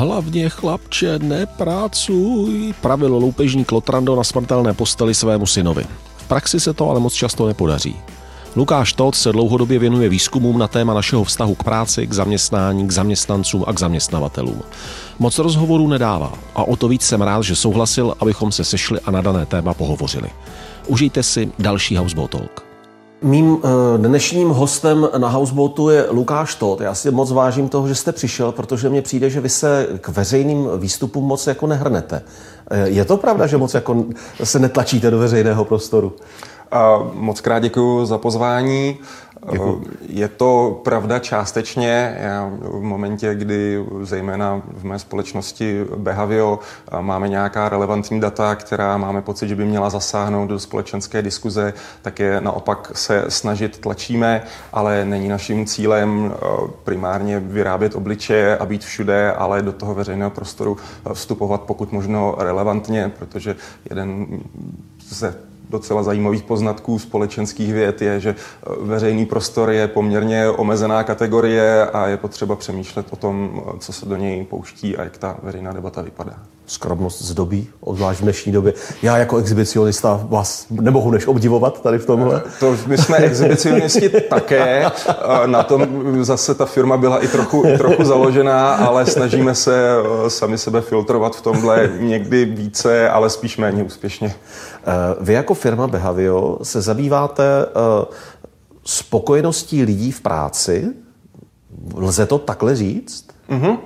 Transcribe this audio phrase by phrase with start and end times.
[0.00, 5.86] Hlavně chlapče, neprácuj, pravilo loupežní Klotrando na smrtelné posteli svému synovi.
[6.16, 7.96] V praxi se to ale moc často nepodaří.
[8.56, 12.90] Lukáš Todt se dlouhodobě věnuje výzkumům na téma našeho vztahu k práci, k zaměstnání, k
[12.90, 14.62] zaměstnancům a k zaměstnavatelům.
[15.18, 19.10] Moc rozhovorů nedává a o to víc jsem rád, že souhlasil, abychom se sešli a
[19.10, 20.28] na dané téma pohovořili.
[20.86, 22.69] Užijte si další Houseboat Talk.
[23.22, 26.80] Mým eh, dnešním hostem na Houseboatu je Lukáš Todt.
[26.80, 30.08] Já si moc vážím toho, že jste přišel, protože mně přijde, že vy se k
[30.08, 32.22] veřejným výstupům moc jako nehrnete.
[32.70, 34.04] Eh, je to pravda, že moc jako
[34.44, 36.12] se netlačíte do veřejného prostoru?
[37.12, 38.98] Moc krát děkuji za pozvání.
[39.52, 39.82] Děkuji.
[40.08, 42.16] Je to pravda částečně.
[42.20, 46.58] Já v momentě, kdy zejména v mé společnosti Behavio
[47.00, 52.18] máme nějaká relevantní data, která máme pocit, že by měla zasáhnout do společenské diskuze, tak
[52.18, 56.34] je naopak se snažit tlačíme, ale není naším cílem
[56.84, 60.76] primárně vyrábět obličeje a být všude, ale do toho veřejného prostoru
[61.12, 63.56] vstupovat pokud možno relevantně, protože
[63.90, 64.26] jeden
[65.08, 71.86] ze docela zajímavých poznatků společenských věd je, že eh, veřejný prostor je poměrně omezená kategorie
[71.86, 75.36] a je potřeba přemýšlet o tom, eh, co se do něj pouští a jak ta
[75.42, 76.36] veřejná debata vypadá
[76.70, 78.72] skromnost zdobí, obzvlášť v dnešní době.
[79.02, 82.42] Já jako exhibicionista vás nemohu než obdivovat tady v tomhle.
[82.60, 84.90] To my jsme exhibicionisti také.
[85.46, 85.88] Na tom
[86.24, 89.90] zase ta firma byla i trochu, trochu založená, ale snažíme se
[90.26, 94.34] eh, sami sebe filtrovat v tomhle někdy více, ale spíš méně úspěšně.
[94.86, 98.14] Eh, vy jako firma Behavio se zabýváte eh,
[98.84, 100.92] spokojeností lidí v práci.
[101.94, 103.26] Lze to takhle říct?
[103.50, 103.78] Mm-hmm.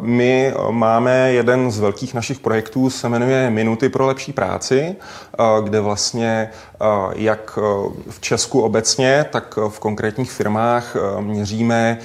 [0.00, 4.96] My máme jeden z velkých našich projektů, se jmenuje Minuty pro lepší práci,
[5.64, 6.50] kde vlastně
[7.14, 7.58] jak
[8.10, 11.98] v Česku obecně, tak v konkrétních firmách měříme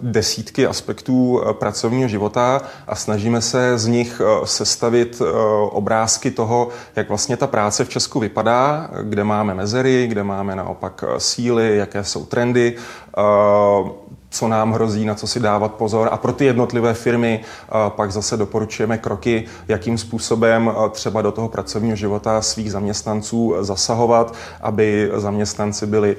[0.00, 5.22] desítky aspektů pracovního života a snažíme se z nich sestavit
[5.70, 11.04] obrázky toho, jak vlastně ta práce v Česku vypadá, kde máme mezery, kde máme naopak
[11.18, 12.76] síly, jaké jsou trendy
[14.30, 16.08] co nám hrozí, na co si dávat pozor.
[16.12, 17.40] A pro ty jednotlivé firmy
[17.88, 25.10] pak zase doporučujeme kroky, jakým způsobem třeba do toho pracovního života svých zaměstnanců zasahovat, aby
[25.14, 26.16] zaměstnanci byli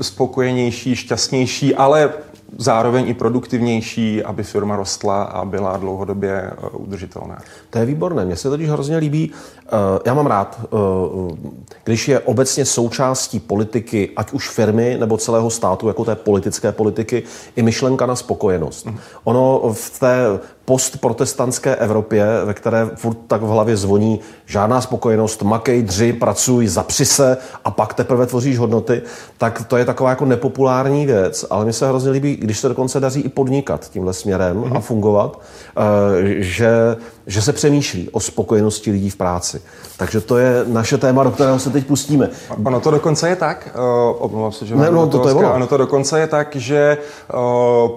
[0.00, 2.12] spokojenější, šťastnější, ale
[2.56, 7.38] zároveň i produktivnější, aby firma rostla a byla dlouhodobě eh, udržitelná.
[7.70, 8.24] To je výborné.
[8.24, 9.32] Mně se totiž hrozně líbí,
[9.66, 9.70] eh,
[10.06, 11.36] já mám rád, eh,
[11.84, 17.22] když je obecně součástí politiky, ať už firmy nebo celého státu, jako té politické politiky,
[17.56, 18.88] i myšlenka na spokojenost.
[19.24, 25.82] Ono v té postprotestantské Evropě, ve které furt tak v hlavě zvoní žádná spokojenost, makej,
[25.82, 29.02] dři, pracuj, zapři se a pak teprve tvoříš hodnoty,
[29.38, 33.00] tak to je taková jako nepopulární věc, ale mi se hrozně líbí, když se dokonce
[33.00, 34.70] daří i podnikat tímhle směrem mm-hmm.
[34.70, 34.82] a mhm.
[34.82, 35.40] fungovat,
[35.76, 36.96] eh, že,
[37.26, 39.62] že se přemýšlí o spokojenosti lidí v práci.
[39.96, 42.30] Takže to je naše téma, do kterého se teď pustíme.
[42.64, 43.76] Ono to dokonce je tak,
[44.18, 45.54] omlouvám se, že ne, no, to, to, je ono.
[45.54, 46.98] ono to dokonce je tak, že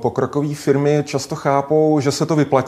[0.02, 2.61] pokrokové firmy často chápou, že se to vyplatí.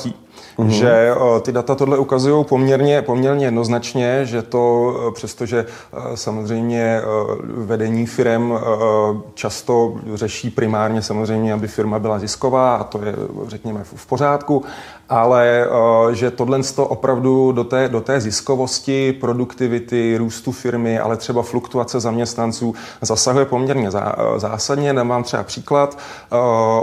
[0.57, 0.67] Mm-hmm.
[0.67, 7.01] Že uh, ty data tohle ukazují poměrně, poměrně jednoznačně, že to, uh, přestože uh, samozřejmě
[7.43, 8.53] vedení firm
[9.33, 13.15] často řeší primárně samozřejmě, aby firma byla zisková a to je,
[13.47, 14.63] řekněme, v pořádku,
[15.09, 15.67] ale
[16.11, 22.75] že tohle opravdu do té, do té ziskovosti, produktivity, růstu firmy, ale třeba fluktuace zaměstnanců
[23.01, 24.93] zasahuje poměrně zá, zásadně.
[24.93, 25.97] Dám vám třeba příklad.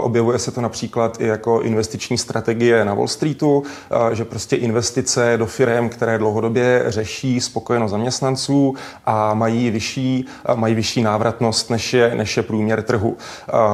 [0.01, 3.63] Objevuje se to například i jako investiční strategie na Wall Streetu,
[4.11, 11.01] že prostě investice do firm, které dlouhodobě řeší spokojenost zaměstnanců a mají vyšší, mají vyšší
[11.01, 13.17] návratnost než je, než je průměr trhu.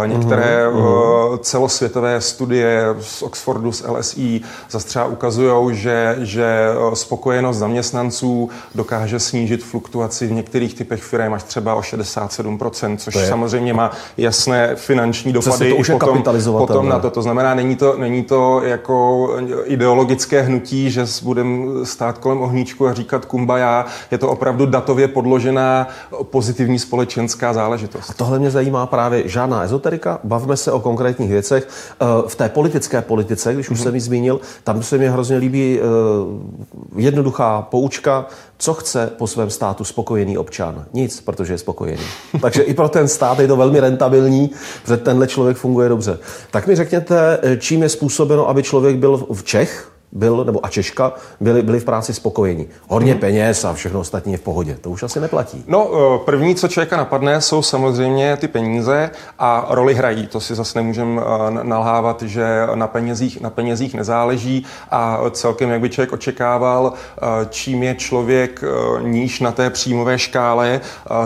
[0.06, 1.38] Některé uh-huh.
[1.38, 4.37] celosvětové studie z Oxfordu, z LSI
[4.70, 11.44] zase třeba ukazují, že, že spokojenost zaměstnanců dokáže snížit fluktuaci v některých typech firm až
[11.44, 16.24] třeba o 67%, což samozřejmě má jasné finanční dopady to už potom,
[16.58, 17.10] potom na to.
[17.10, 19.30] To znamená, není to, není to jako
[19.66, 23.86] ideologické hnutí, že budeme stát kolem ohníčku a říkat kumbaya.
[24.12, 25.88] Je to opravdu datově podložená
[26.24, 28.10] pozitivní společenská záležitost.
[28.10, 30.20] A tohle mě zajímá právě žádná ezoterika.
[30.24, 31.68] Bavme se o konkrétních věcech.
[32.02, 33.84] Eh, v té politické politice, když už mm-hmm.
[33.84, 34.27] jsem ji zmínil,
[34.64, 38.26] tam se mi hrozně líbí uh, jednoduchá poučka,
[38.58, 40.86] co chce po svém státu spokojený občan?
[40.94, 42.04] Nic, protože je spokojený.
[42.42, 44.52] Takže i pro ten stát je to velmi rentabilní,
[44.82, 46.20] protože tenhle člověk funguje dobře.
[46.52, 51.14] Tak mi řekněte, čím je způsobeno, aby člověk byl v Čech, byl, nebo a Češka
[51.40, 52.68] byli, byli v práci spokojení.
[52.88, 53.20] Hodně hmm.
[53.20, 54.78] peněz a všechno ostatní je v pohodě.
[54.82, 55.64] To už asi neplatí.
[55.68, 59.10] No, eh, první, co člověka napadne, jsou samozřejmě ty peníze
[59.40, 60.28] a roli hrají.
[60.28, 65.82] To si zase nemůžeme eh, nalhávat, že na penězích, na penězích nezáleží a celkem, jak
[65.82, 68.64] by člověk očekával, eh, čím je člověk
[69.02, 70.82] níž na té příjmové škále,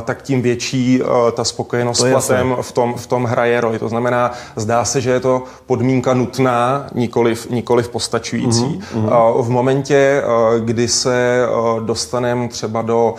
[0.06, 1.02] tak tím větší
[1.34, 3.80] ta spokojenost s platem v tom, v tom hraje roli.
[3.80, 8.71] To znamená, zdá se, že je to podmínka nutná, nikoliv, nikoliv postačující.
[8.80, 9.44] Mm-hmm.
[9.44, 10.24] V momentě,
[10.60, 11.46] kdy se
[11.86, 13.16] dostaneme třeba do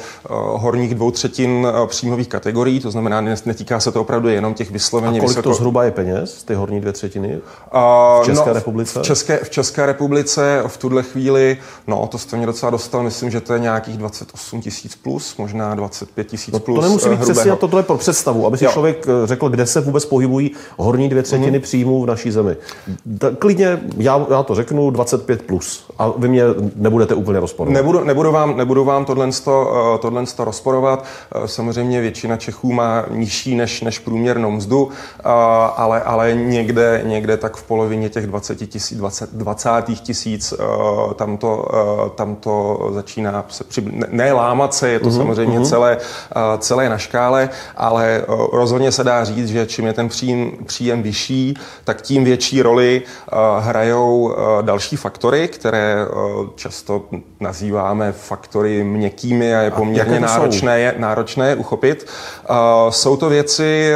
[0.53, 5.21] horních dvou třetin příjmových kategorií, to znamená, netýká se to opravdu jenom těch vysloveně A
[5.21, 5.49] kolik vysoko...
[5.49, 7.39] to zhruba je peněz, ty horní dvě třetiny
[7.73, 9.01] v České no, republice?
[9.01, 11.57] V České, v České republice v tuhle chvíli,
[11.87, 15.75] no to jste mě docela dostal, myslím, že to je nějakých 28 tisíc plus, možná
[15.75, 16.79] 25 tisíc no, plus.
[16.79, 18.71] To nemusí být eh, přesně, to je pro představu, aby si jo.
[18.73, 21.63] člověk eh, řekl, kde se vůbec pohybují horní dvě třetiny mm-hmm.
[21.63, 22.57] příjmů v naší zemi.
[23.39, 25.93] Klidně, já, já to řeknu, 25 plus.
[25.99, 26.43] A vy mě
[26.77, 27.75] nebudete úplně rozporovat.
[27.75, 31.05] Nebudu, nebudu vám, nebudu vám tohle, eh, tohle rozporovat.
[31.35, 35.23] Eh, samozřejmě většina Čechů má nižší než, než průměrnou mzdu, eh,
[35.77, 40.55] ale, ale někde, někde tak v polovině těch 20 tisíc, 20, 20 tisíc
[41.17, 41.69] tam to,
[42.15, 45.69] tam to začíná se při, ne, ne lámat se, je to uh-huh, samozřejmě uh-huh.
[45.69, 45.99] celé,
[46.59, 51.55] celé na škále, ale rozhodně se dá říct, že čím je ten příjem, příjem vyšší,
[51.85, 53.03] tak tím větší roli
[53.61, 55.97] hrajou další faktory, které
[56.55, 57.03] často
[57.41, 62.07] nazýváme faktory měkkými a je poměrně a náročné, je, náročné je uchopit.
[62.91, 63.93] Jsou to věci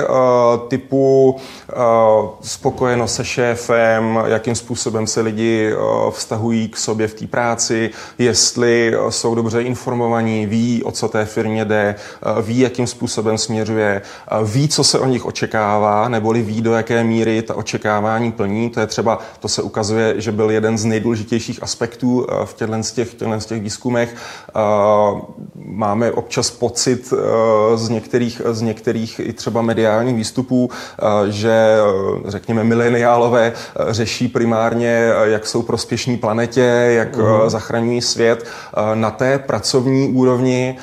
[0.69, 1.37] typu
[2.41, 5.73] spokojenost se šéfem, jakým způsobem se lidi
[6.11, 11.65] vztahují k sobě v té práci, jestli jsou dobře informovaní, ví, o co té firmě
[11.65, 11.95] jde,
[12.43, 14.03] ví, jakým způsobem směřuje,
[14.45, 18.71] ví, co se o nich očekává, neboli ví, do jaké míry ta očekávání plní.
[18.71, 21.26] To je třeba, to se ukazuje, že byl jeden z nejdůležitějších
[21.63, 23.09] aspektů v těchto z těch,
[23.39, 24.15] z těch výzkumech.
[25.55, 27.13] Máme občas pocit
[27.75, 30.71] z některých, z některých i třeba mediálních výstupů,
[31.29, 31.77] že
[32.27, 33.53] řekněme mileniálové
[33.89, 37.49] řeší primárně, jak jsou prospěšní planetě, jak uh-huh.
[37.49, 38.47] zachraňují svět.
[38.95, 40.77] Na té pracovní úrovni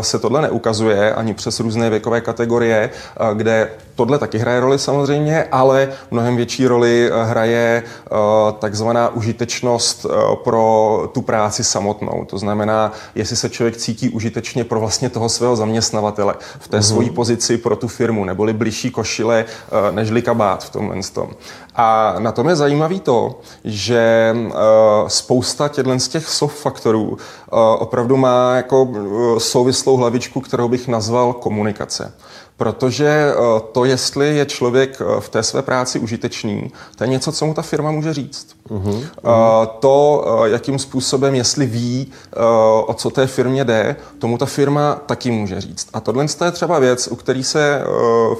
[0.00, 2.90] se tohle neukazuje ani přes různé věkové kategorie,
[3.34, 3.70] kde
[4.00, 8.10] Tohle taky hraje roli samozřejmě, ale mnohem větší roli eh, hraje eh,
[8.58, 12.24] takzvaná užitečnost eh, pro tu práci samotnou.
[12.24, 16.82] To znamená, jestli se člověk cítí užitečně pro vlastně toho svého zaměstnavatele v té mm-hmm.
[16.82, 19.44] svojí pozici pro tu firmu, neboli blížší košile
[19.90, 21.30] nežli kabát v tomhle tom.
[21.76, 24.34] A na tom je zajímavý to, že
[25.06, 27.18] spousta těchto z těch soft faktorů
[27.78, 28.88] opravdu má jako
[29.38, 32.12] souvislou hlavičku, kterou bych nazval komunikace.
[32.60, 37.32] Protože eh, to, jestli je člověk eh, v té své práci užitečný, to je něco,
[37.32, 38.46] co mu ta firma může říct.
[38.70, 39.04] Uh-huh.
[39.80, 42.12] To, jakým způsobem, jestli ví,
[42.86, 45.88] o co té firmě jde, tomu ta firma taky může říct.
[45.92, 47.82] A tohle je třeba věc, u který se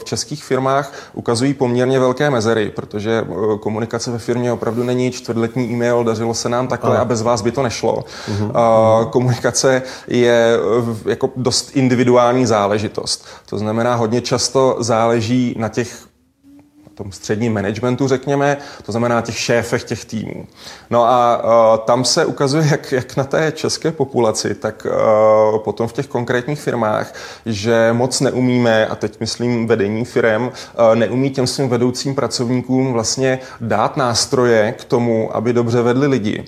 [0.01, 3.25] v českých firmách ukazují poměrně velké mezery, protože
[3.61, 7.53] komunikace ve firmě opravdu není čtvrtletní e-mail, dařilo se nám takhle a bez vás by
[7.53, 8.05] to nešlo.
[8.33, 9.11] Uh-huh.
[9.11, 10.59] Komunikace je
[11.07, 13.27] jako dost individuální záležitost.
[13.47, 16.11] To znamená, hodně často záleží na těch
[16.95, 20.47] tom středním managementu, řekněme, to znamená těch šéfech těch týmů.
[20.91, 25.89] No a uh, tam se ukazuje, jak, jak na té české populaci, tak uh, potom
[25.89, 27.15] v těch konkrétních firmách,
[27.47, 30.51] že moc neumíme, a teď myslím vedení firem, uh,
[30.95, 36.45] neumí těm svým vedoucím pracovníkům vlastně dát nástroje k tomu, aby dobře vedli lidi.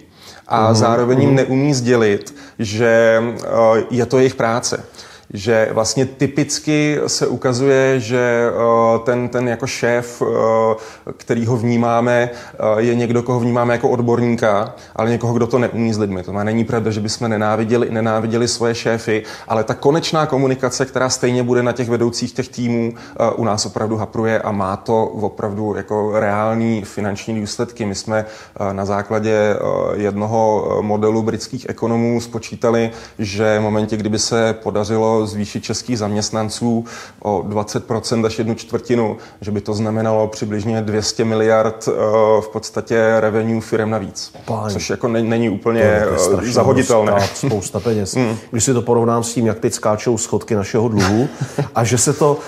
[0.49, 4.85] A uhum, zároveň jim neumí sdělit, že uh, je to jejich práce
[5.33, 12.31] že vlastně typicky se ukazuje, že eh, ten, ten jako šéf, eh, který ho vnímáme,
[12.33, 16.23] eh, je někdo, koho vnímáme jako odborníka, ale někoho, kdo to neumí s lidmi.
[16.23, 21.09] To má není pravda, že bychom nenáviděli, nenáviděli svoje šéfy, ale ta konečná komunikace, která
[21.09, 22.95] stejně bude na těch vedoucích těch týmů,
[23.37, 27.87] u nás opravdu hapruje a má to opravdu jako reální finanční důsledky.
[27.87, 28.25] My jsme
[28.73, 29.57] na základě
[29.95, 36.85] jednoho modelu britských ekonomů spočítali, že v momentě, kdyby se podařilo zvýšit českých zaměstnanců
[37.23, 41.93] o 20% až jednu čtvrtinu, že by to znamenalo přibližně 200 miliard eh,
[42.41, 44.33] v podstatě revenue firm navíc.
[44.45, 44.73] Páň.
[44.73, 47.29] Což jako není úplně eh, zahoditelné.
[47.35, 48.17] Spousta peněz.
[48.23, 48.37] Hmm.
[48.51, 51.29] Když si to porovnám s tím, jak teď skáčou schodky našeho dluhu
[51.75, 52.39] a že se to,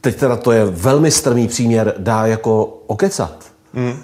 [0.00, 3.94] teď teda to je velmi strmý příměr, dá jako okecat Mm.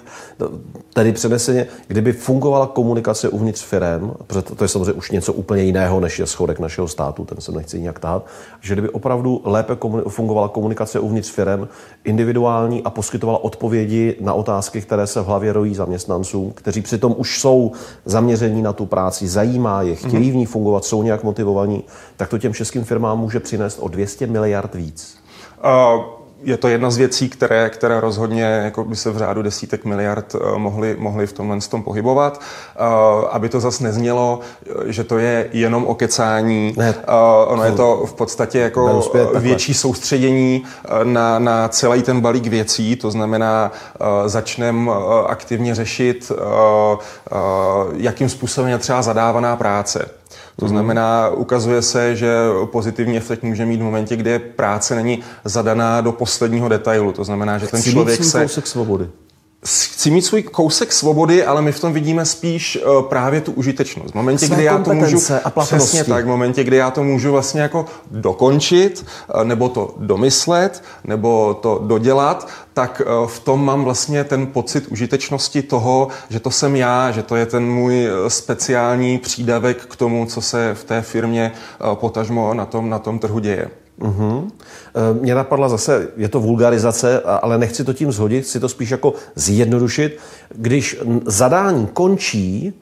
[0.93, 5.99] Tedy přeneseně, kdyby fungovala komunikace uvnitř firm, protože to je samozřejmě už něco úplně jiného,
[5.99, 8.25] než je schodek našeho státu, ten se nechci nějak tát,
[8.61, 11.67] že kdyby opravdu lépe fungovala komunikace uvnitř firm,
[12.03, 17.39] individuální a poskytovala odpovědi na otázky, které se v hlavě rojí zaměstnancům, kteří přitom už
[17.39, 17.71] jsou
[18.05, 21.83] zaměření na tu práci, zajímá je, chtějí v ní fungovat, jsou nějak motivovaní,
[22.17, 25.17] tak to těm českým firmám může přinést o 200 miliard víc.
[25.63, 29.85] Uh je to jedna z věcí, které, které rozhodně jako by se v řádu desítek
[29.85, 32.41] miliard mohly, mohly v tomhle tom pohybovat.
[32.79, 34.39] Uh, aby to zase neznělo,
[34.85, 36.73] že to je jenom o kecání.
[36.77, 36.95] Ne.
[37.47, 40.63] Ono je to v podstatě jako uspět, větší soustředění
[41.03, 43.71] na, na celý ten balík věcí, to znamená,
[44.25, 44.91] začneme
[45.27, 46.31] aktivně řešit,
[47.93, 50.16] jakým způsobem je třeba zadávaná práce.
[50.59, 52.35] To znamená, ukazuje se, že
[52.65, 57.11] pozitivní efekt může mít v momentě, kdy práce není zadaná do posledního detailu.
[57.11, 58.47] To znamená, že ten člověk se...
[58.47, 59.09] svobody
[59.65, 64.11] chci mít svůj kousek svobody, ale my v tom vidíme spíš uh, právě tu užitečnost.
[64.11, 67.03] V momentě, Své kdy já to můžu a přesně tak, v momentě, kdy já to
[67.03, 73.65] můžu vlastně jako dokončit, uh, nebo to domyslet, nebo to dodělat, tak uh, v tom
[73.65, 78.07] mám vlastně ten pocit užitečnosti toho, že to jsem já, že to je ten můj
[78.27, 81.51] speciální přídavek k tomu, co se v té firmě
[81.93, 83.69] potažmo na tom, na tom trhu děje.
[84.01, 84.51] Uhum.
[85.21, 89.13] Mě napadla zase, je to vulgarizace, ale nechci to tím zhodit, chci to spíš jako
[89.35, 90.19] zjednodušit.
[90.55, 92.73] Když zadání končí,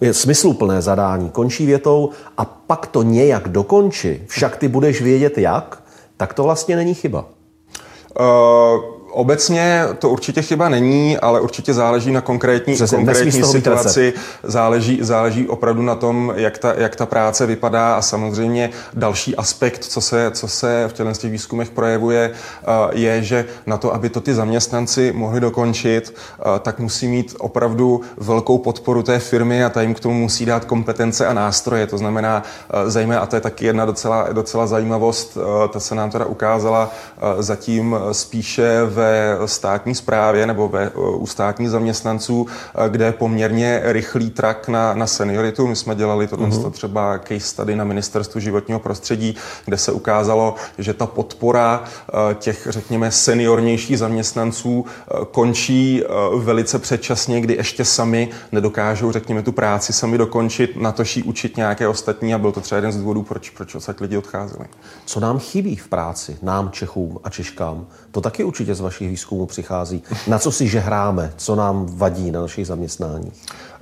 [0.00, 5.82] je smysluplné zadání, končí větou a pak to nějak dokončí, však ty budeš vědět jak,
[6.16, 7.24] tak to vlastně není chyba.
[8.20, 14.12] Uh Obecně to určitě chyba není, ale určitě záleží na konkrétní, Přesně, konkrétní situaci.
[14.42, 19.84] Záleží, záleží opravdu na tom, jak ta, jak ta práce vypadá a samozřejmě další aspekt,
[19.84, 24.08] co se, co se v těchto těch výzkumech projevuje, eh, je, že na to, aby
[24.08, 29.70] to ty zaměstnanci mohli dokončit, eh, tak musí mít opravdu velkou podporu té firmy a
[29.70, 31.86] ta jim k tomu musí dát kompetence a nástroje.
[31.86, 35.38] To znamená, eh, zejména, a to je taky jedna docela, docela zajímavost,
[35.72, 36.90] ta se nám teda ukázala
[37.38, 42.46] zatím spíše ve ve státní správě nebo ve, u státních zaměstnanců,
[42.88, 45.66] kde je poměrně rychlý trak na, na senioritu.
[45.66, 46.70] My jsme dělali tohle mm-hmm.
[46.70, 52.66] třeba case study na ministerstvu životního prostředí, kde se ukázalo, že ta podpora eh, těch,
[52.70, 54.84] řekněme, seniornějších zaměstnanců
[55.30, 56.02] končí
[56.38, 61.88] velice předčasně, kdy ještě sami nedokážou, řekněme, tu práci sami dokončit, na to učit nějaké
[61.88, 64.64] ostatní a byl to třeba jeden z důvodů, proč, proč odsaď lidi odcházeli.
[65.04, 67.86] Co nám chybí v práci, nám Čechům a Češkám?
[68.16, 70.02] To taky určitě z vašich výzkumů přichází.
[70.26, 71.32] Na co si žehráme?
[71.36, 73.32] Co nám vadí na našich zaměstnáních?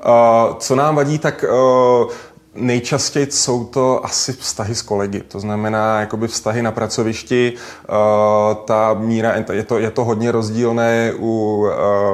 [0.07, 2.12] Uh, co nám vadí, tak uh,
[2.57, 7.53] Nejčastěji jsou to asi vztahy s kolegy, to znamená jakoby vztahy na pracovišti.
[7.53, 11.67] Uh, ta míra, je to, je to hodně rozdílné u,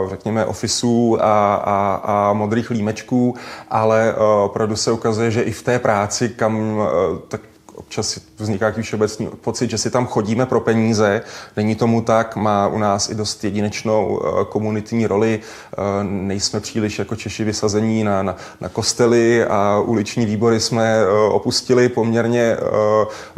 [0.08, 3.34] řekněme, ofisů a, a, a modrých límečků,
[3.70, 6.82] ale opravdu se ukazuje, že i v té práci, kam
[7.28, 7.40] tak
[7.80, 11.22] občas vzniká takový všeobecný pocit, že si tam chodíme pro peníze.
[11.56, 15.40] Není tomu tak, má u nás i dost jedinečnou eh, komunitní roli.
[15.40, 21.06] Eh, nejsme příliš jako Češi vysazení na, na, na kostely a uliční výbory jsme eh,
[21.30, 22.56] opustili poměrně,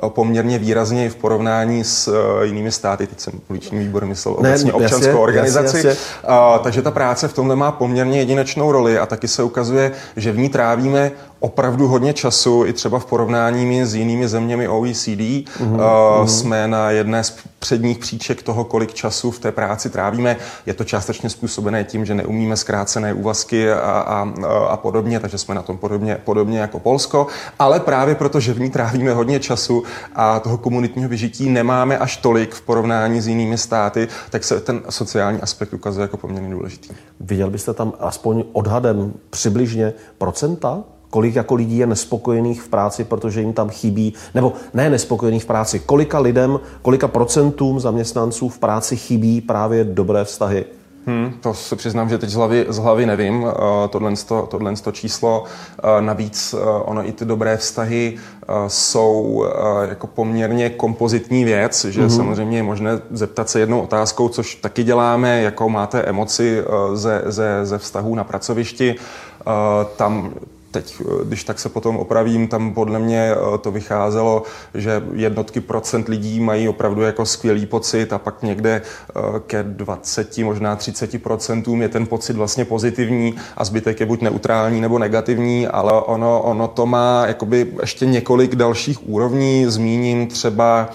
[0.09, 3.07] poměrně výrazně v porovnání s jinými státy.
[3.07, 5.77] Teď jsem uliční výbor myslel obecně ne, občanskou jasně, organizaci.
[5.77, 6.63] Jasně, jasně.
[6.63, 10.39] Takže ta práce v tomhle má poměrně jedinečnou roli a taky se ukazuje, že v
[10.39, 15.07] ní trávíme opravdu hodně času, i třeba v porovnání s jinými zeměmi OECD.
[15.07, 16.21] Mm-hmm.
[16.21, 20.37] Uh, jsme na jedné z předních příček toho, kolik času v té práci trávíme.
[20.67, 24.29] Je to částečně způsobené tím, že neumíme zkrácené úvazky a, a,
[24.69, 27.27] a podobně, takže jsme na tom podobně, podobně jako Polsko.
[27.59, 29.83] Ale právě proto, že v ní trávíme hodně času
[30.15, 34.83] a toho komunitního vyžití nemáme až tolik v porovnání s jinými státy, tak se ten
[34.89, 36.89] sociální aspekt ukazuje jako poměrně důležitý.
[37.21, 40.83] Viděl byste tam aspoň odhadem přibližně procenta
[41.13, 45.47] kolik jako lidí je nespokojených v práci, protože jim tam chybí, nebo ne nespokojených v
[45.47, 50.65] práci, kolika lidem, kolika procentům zaměstnanců v práci chybí právě dobré vztahy
[51.07, 53.51] Hmm, to se přiznám, že teď z hlavy, z hlavy nevím, uh,
[53.91, 54.13] tohle,
[54.49, 55.45] tohle číslo.
[55.45, 59.47] Uh, navíc uh, ono i ty dobré vztahy uh, jsou uh,
[59.89, 62.17] jako poměrně kompozitní věc, že mm-hmm.
[62.17, 67.23] samozřejmě je možné zeptat se jednou otázkou, což taky děláme, jakou máte emoci uh, ze,
[67.27, 68.95] ze, ze vztahů na pracovišti.
[68.95, 69.53] Uh,
[69.97, 70.31] tam
[70.73, 74.43] teď, eh, když tak se potom opravím, tam podle mě eh, to vycházelo,
[74.75, 80.39] že jednotky procent lidí mají opravdu jako skvělý pocit a pak někde eh, ke 20,
[80.39, 85.67] možná 30 procentům je ten pocit vlastně pozitivní a zbytek je buď neutrální nebo negativní,
[85.67, 89.67] ale ono, ono to má jakoby ještě několik dalších úrovní.
[89.69, 90.89] Zmíním třeba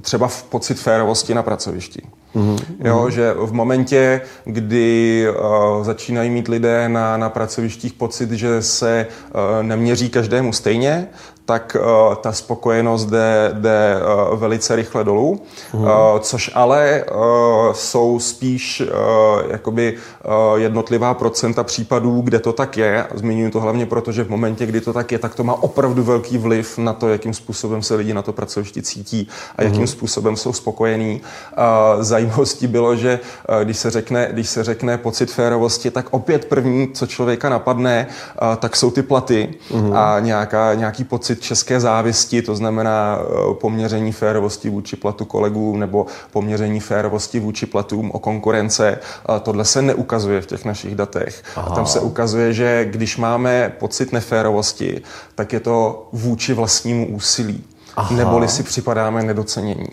[0.00, 2.02] třeba v pocit férovosti na pracovišti.
[2.36, 2.58] Mm-hmm.
[2.84, 9.06] Jo, že v momentě, kdy uh, začínají mít lidé na, na pracovištích pocit, že se
[9.06, 11.08] uh, neměří každému stejně,
[11.46, 15.40] tak uh, ta spokojenost jde, jde uh, velice rychle dolů,
[15.74, 15.82] mm.
[15.82, 15.88] uh,
[16.20, 23.06] což ale uh, jsou spíš uh, jakoby uh, jednotlivá procenta případů, kde to tak je.
[23.14, 26.02] Zmiňuji to hlavně proto, že v momentě, kdy to tak je, tak to má opravdu
[26.02, 29.86] velký vliv na to, jakým způsobem se lidi na to pracovišti cítí a jakým mm.
[29.86, 31.20] způsobem jsou spokojení.
[31.58, 36.44] Uh, zajímavostí bylo, že uh, když se řekne, když se řekne pocit férovosti, tak opět
[36.44, 38.06] první, co člověka napadne,
[38.42, 39.92] uh, tak jsou ty platy mm.
[39.96, 45.76] a nějaká, nějaký pocit pocit české závisti, to znamená eh, poměření férovosti vůči platu kolegů
[45.76, 48.98] nebo poměření férovosti vůči platům o konkurence.
[49.42, 51.42] Tohle se neukazuje v těch našich datech.
[51.56, 51.68] Aha.
[51.70, 55.02] A tam se ukazuje, že když máme pocit neférovosti,
[55.34, 57.64] tak je to vůči vlastnímu úsilí.
[57.96, 58.16] Aha.
[58.16, 59.86] neboli si připadáme nedocenění.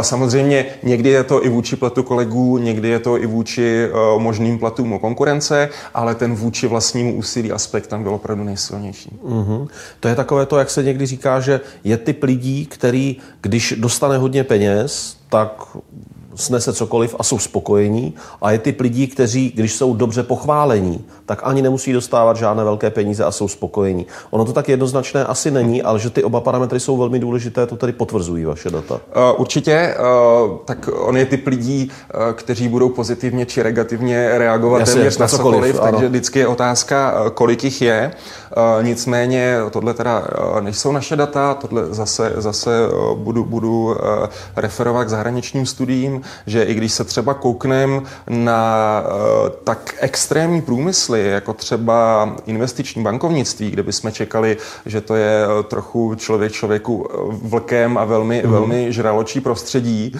[0.00, 4.58] Samozřejmě někdy je to i vůči platu kolegů, někdy je to i vůči e, možným
[4.58, 9.18] platům o konkurence, ale ten vůči vlastnímu úsilí aspekt tam byl opravdu nejsilnější.
[9.24, 9.68] Mm-hmm.
[10.00, 14.18] To je takové to, jak se někdy říká, že je typ lidí, který, když dostane
[14.18, 15.76] hodně peněz, tak
[16.36, 18.14] snese cokoliv a jsou spokojení.
[18.42, 22.90] A je typ lidí, kteří, když jsou dobře pochválení, tak ani nemusí dostávat žádné velké
[22.90, 24.06] peníze a jsou spokojení.
[24.30, 27.76] Ono to tak jednoznačné asi není, ale že ty oba parametry jsou velmi důležité, to
[27.76, 28.94] tady potvrzují vaše data.
[28.94, 29.00] Uh,
[29.40, 34.94] určitě, uh, tak on je typ lidí, uh, kteří budou pozitivně či negativně reagovat Jasně,
[34.94, 38.10] téměř na cokoliv, cokoliv takže vždycky je otázka, kolik jich je.
[38.82, 40.26] Nicméně tohle teda
[40.60, 42.70] nejsou naše data, tohle zase, zase
[43.14, 43.96] budu, budu
[44.56, 49.02] referovat k zahraničním studiím, že i když se třeba kouknem na
[49.64, 54.56] tak extrémní průmysly, jako třeba investiční bankovnictví, kde bychom čekali,
[54.86, 58.52] že to je eh, trochu člověk člověku eh, vlkem a velmi, mm.
[58.52, 60.12] velmi žraločí prostředí,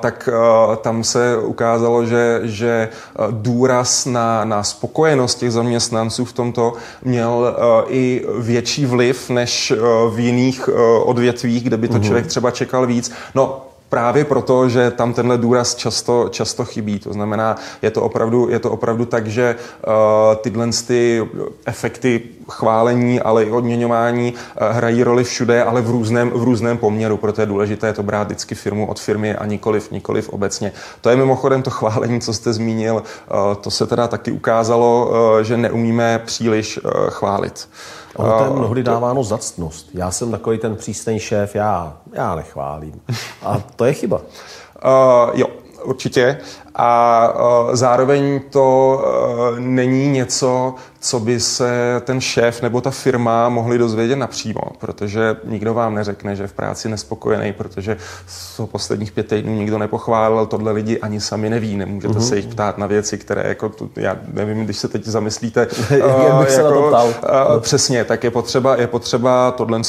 [0.00, 2.88] tak eh, tam se ukázalo, že, že
[3.30, 6.72] důraz na, na spokojenost těch zaměstnanců v tomto
[7.04, 7.56] měl
[7.88, 9.72] i větší vliv než
[10.14, 10.68] v jiných
[11.04, 12.02] odvětvích, kde by to mhm.
[12.02, 13.12] člověk třeba čekal víc.
[13.34, 16.98] No, právě proto, že tam tenhle důraz často, často chybí.
[16.98, 21.28] To znamená, je to opravdu, je to opravdu tak, že uh, tyhle ty
[21.66, 27.16] efekty chválení, ale i odměňování uh, hrají roli všude, ale v různém, v různém poměru.
[27.16, 30.72] Proto je důležité to brát vždycky firmu od firmy a nikoliv, nikoliv obecně.
[31.00, 32.94] To je mimochodem to chválení, co jste zmínil.
[32.94, 37.68] Uh, to se teda taky ukázalo, uh, že neumíme příliš uh, chválit.
[38.16, 39.88] Ono to je mnohdy dáváno za ctnost.
[39.94, 43.00] Já jsem takový ten přísný šéf, já, já nechválím.
[43.42, 44.16] A to je chyba.
[44.16, 45.46] Uh, jo,
[45.84, 46.38] určitě.
[46.74, 53.48] A uh, zároveň to uh, není něco, co by se ten šéf nebo ta firma
[53.48, 59.28] mohli dozvědět napřímo, protože nikdo vám neřekne, že v práci nespokojený, protože z posledních pět
[59.28, 62.28] týdnů nikdo nepochválil, tohle lidi ani sami neví, nemůžete mm-hmm.
[62.28, 66.40] se jich ptát na věci, které jako, tu, já nevím, když se teď zamyslíte, uh,
[66.40, 67.08] bych se jako, na to ptal.
[67.08, 69.80] Uh, přesně, tak je potřeba, je potřeba tohle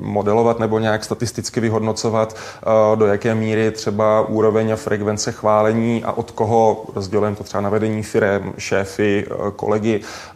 [0.00, 6.12] modelovat nebo nějak statisticky vyhodnocovat, uh, do jaké míry třeba úroveň a frekvence chválení a
[6.12, 10.00] od koho, rozdělujeme to třeba na vedení firem, šéfy, kolegy,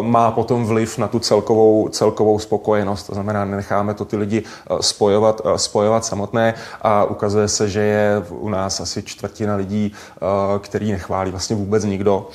[0.00, 3.06] má potom vliv na tu celkovou, celkovou spokojenost.
[3.06, 7.80] To znamená, necháme to ty lidi eh, spojovat, eh, spojovat samotné a ukazuje se, že
[7.80, 9.92] je u nás asi čtvrtina lidí,
[10.58, 12.28] který nechválí vlastně vůbec nikdo,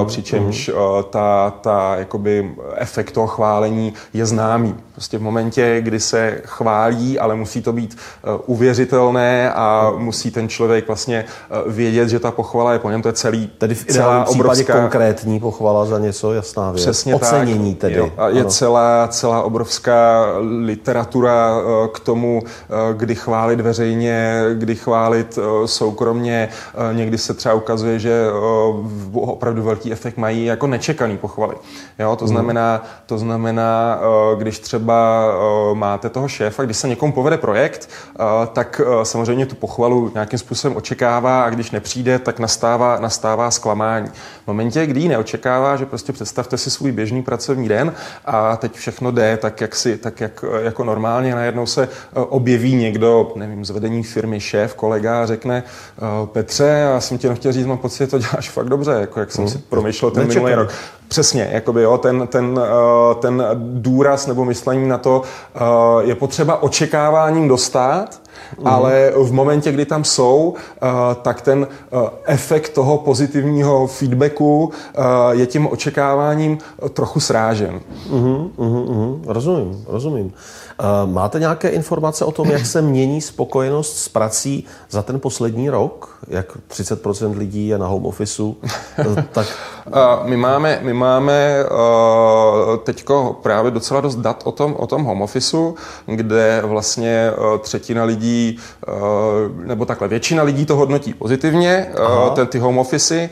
[0.00, 0.74] mm, přičemž mm.
[1.10, 4.74] ta, ta jakoby efekt toho chválení je známý.
[5.02, 7.96] Prostě v momentě, kdy se chválí, ale musí to být
[8.46, 11.24] uvěřitelné a musí ten člověk vlastně
[11.66, 14.80] vědět, že ta pochvala je po něm, to je celý, Tedy v celá obrovská...
[14.80, 16.82] konkrétní pochvala za něco, jasná věc.
[16.82, 17.80] Přesně Ocenění tak.
[17.80, 17.94] tedy.
[17.94, 18.10] Jo.
[18.16, 20.26] A je celá, celá obrovská
[20.64, 26.48] literatura eh, k tomu, eh, kdy chválit veřejně, kdy chválit eh, soukromně.
[26.92, 28.26] Někdy se třeba ukazuje, že
[29.12, 31.54] opravdu velký efekt mají jako nečekaný pochvaly.
[31.98, 32.34] Jo, to, mhm.
[32.34, 34.00] znamená, to znamená,
[34.38, 34.91] když třeba
[35.74, 37.90] máte toho šéfa, když se někomu povede projekt,
[38.52, 44.08] tak samozřejmě tu pochvalu nějakým způsobem očekává a když nepřijde, tak nastává, nastává zklamání.
[44.44, 48.74] V momentě, kdy ji neočekává, že prostě představte si svůj běžný pracovní den a teď
[48.74, 51.34] všechno jde tak, jak si, tak jak, jako normálně.
[51.34, 56.64] Najednou se eh, objeví někdo, nevím, z vedení firmy, šéf, kolega a řekne eh, Petře,
[56.64, 59.44] já jsem tě chtěl říct, mám pocit, že to děláš fakt dobře, jako jak jsem
[59.44, 59.52] hmm.
[59.52, 60.44] si promýšlel ten Nečekám.
[60.44, 60.72] minulý rok.
[61.12, 65.22] Přesně, jakoby, jo, ten, ten, eh, ten důraz nebo myšlení na to
[66.00, 68.22] je potřeba očekáváním dostat,
[68.58, 68.66] Mm.
[68.66, 70.54] Ale v momentě, kdy tam jsou,
[71.22, 71.66] tak ten
[72.24, 74.70] efekt toho pozitivního feedbacku
[75.30, 76.58] je tím očekáváním
[76.92, 77.80] trochu srážen.
[78.10, 80.32] Mm, mm, mm, rozumím, rozumím.
[81.04, 86.18] Máte nějaké informace o tom, jak se mění spokojenost s prací za ten poslední rok?
[86.28, 88.56] Jak 30% lidí je na home officeu?
[89.32, 89.46] tak...
[90.24, 91.64] My máme, my máme
[92.84, 95.74] teďko právě docela dost dat o tom, o tom home officeu,
[96.06, 97.30] kde vlastně
[97.60, 98.58] třetina lidí,
[99.64, 101.92] nebo takhle většina lidí to hodnotí pozitivně,
[102.34, 103.30] ten, ty home office.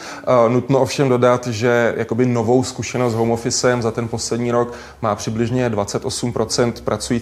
[0.48, 4.72] Nutno ovšem dodat, že jakoby novou zkušenost s home officem za ten poslední rok
[5.02, 6.72] má přibližně 28%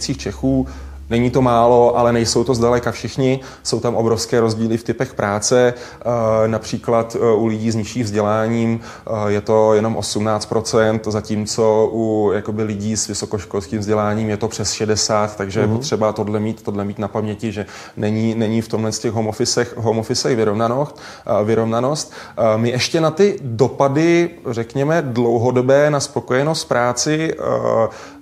[0.08, 0.66] pracujících Čechů.
[1.10, 3.40] Není to málo, ale nejsou to zdaleka všichni.
[3.62, 5.74] Jsou tam obrovské rozdíly v typech práce.
[5.74, 12.30] Eh, například eh, u lidí s nižším vzděláním eh, je to jenom 18%, zatímco u
[12.34, 15.62] jakoby, lidí s vysokoškolským vzděláním je to přes 60%, takže mm-hmm.
[15.62, 15.76] je mhm.
[15.76, 17.66] potřeba tohle mít, tohle mít na paměti, že
[17.96, 21.00] není, není v tomhle z těch home officech, home officech vyrovnanost,
[21.44, 22.12] vyrovnanost.
[22.56, 27.34] My ještě na ty dopady, řekněme, dlouhodobé na spokojenost práci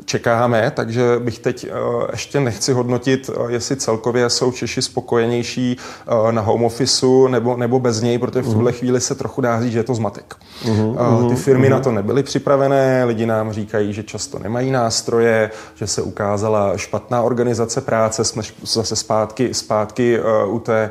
[0.05, 1.67] čekáme, takže bych teď
[2.13, 7.81] ještě nechci hodnotit, eh, jestli celkově jsou Češi spokojenější eh, na home officeu nebo, nebo
[7.81, 8.79] bez něj, protože v tuhle mhm.
[8.79, 10.35] chvíli se trochu dá říct, že je to zmatek.
[10.65, 11.71] Uh-huh, ty firmy uh-huh.
[11.71, 17.23] na to nebyly připravené, lidi nám říkají, že často nemají nástroje, že se ukázala špatná
[17.23, 20.91] organizace práce, jsme zase zpátky, zpátky u, té,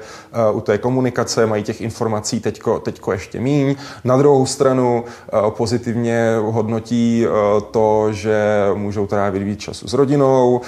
[0.54, 3.76] u té komunikace, mají těch informací teďko, teďko ještě míň.
[4.04, 5.04] Na druhou stranu
[5.50, 7.26] pozitivně hodnotí
[7.72, 10.62] to, že můžou trávit víc času s rodinou,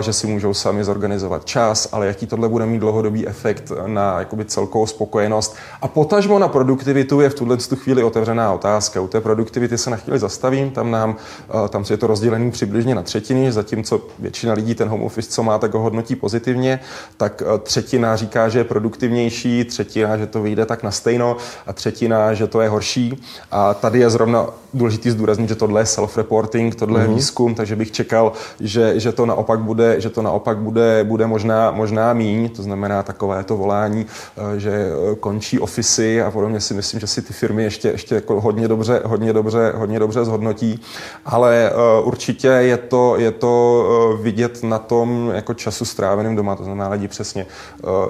[0.00, 4.44] že si můžou sami zorganizovat čas, ale jaký tohle bude mít dlouhodobý efekt na jakoby
[4.44, 5.56] celkovou spokojenost.
[5.82, 9.00] A potažmo na produktivitu je v tuhle chvíli otevřená otázka.
[9.00, 11.16] U té produktivity se na chvíli zastavím, tam nám,
[11.48, 15.42] eh, tam je to rozdělený přibližně na třetiny, zatímco většina lidí ten home office, co
[15.42, 16.80] má, tak ho hodnotí pozitivně,
[17.16, 21.72] tak eh, třetina říká, že je produktivnější, třetina, že to vyjde tak na stejno a
[21.72, 23.22] třetina, že to je horší.
[23.50, 27.02] A tady je zrovna důležitý zdůraznit, že tohle je self-reporting, tohle mm-hmm.
[27.02, 27.16] je mhm.
[27.16, 31.70] výzkum, takže bych čekal, že, že to naopak bude, že to naopak bude, bude možná,
[31.70, 36.74] možná míň, to znamená takové to volání, eh, že eh, končí ofisy a podobně si
[36.74, 40.80] myslím, že si ty firmy ještě, ještě jako hodně dobře, hodně dobře, hodně dobře zhodnotí,
[41.24, 46.64] ale eh, určitě je to, je to vidět na tom jako času stráveným doma, to
[46.64, 47.46] znamená lidi přesně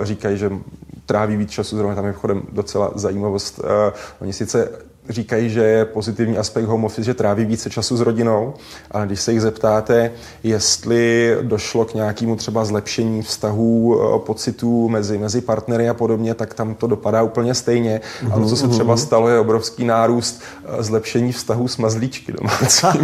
[0.03, 0.51] říkají, že
[1.07, 3.61] tráví víc času, zrovna tam je vchodem docela zajímavost.
[4.21, 4.69] Oni sice
[5.09, 8.55] říkají, že je pozitivní aspekt home office, že tráví více času s rodinou,
[8.91, 10.11] ale když se jich zeptáte,
[10.43, 16.55] jestli došlo k nějakému třeba zlepšení vztahů, eh, pocitů mezi, mezi partnery a podobně, tak
[16.55, 18.01] tam to dopadá úplně stejně.
[18.01, 19.03] Mm-hmm, ale co se třeba mhm.
[19.03, 22.87] stalo, je obrovský nárůst eh, zlepšení vztahů s mazlíčky domácí.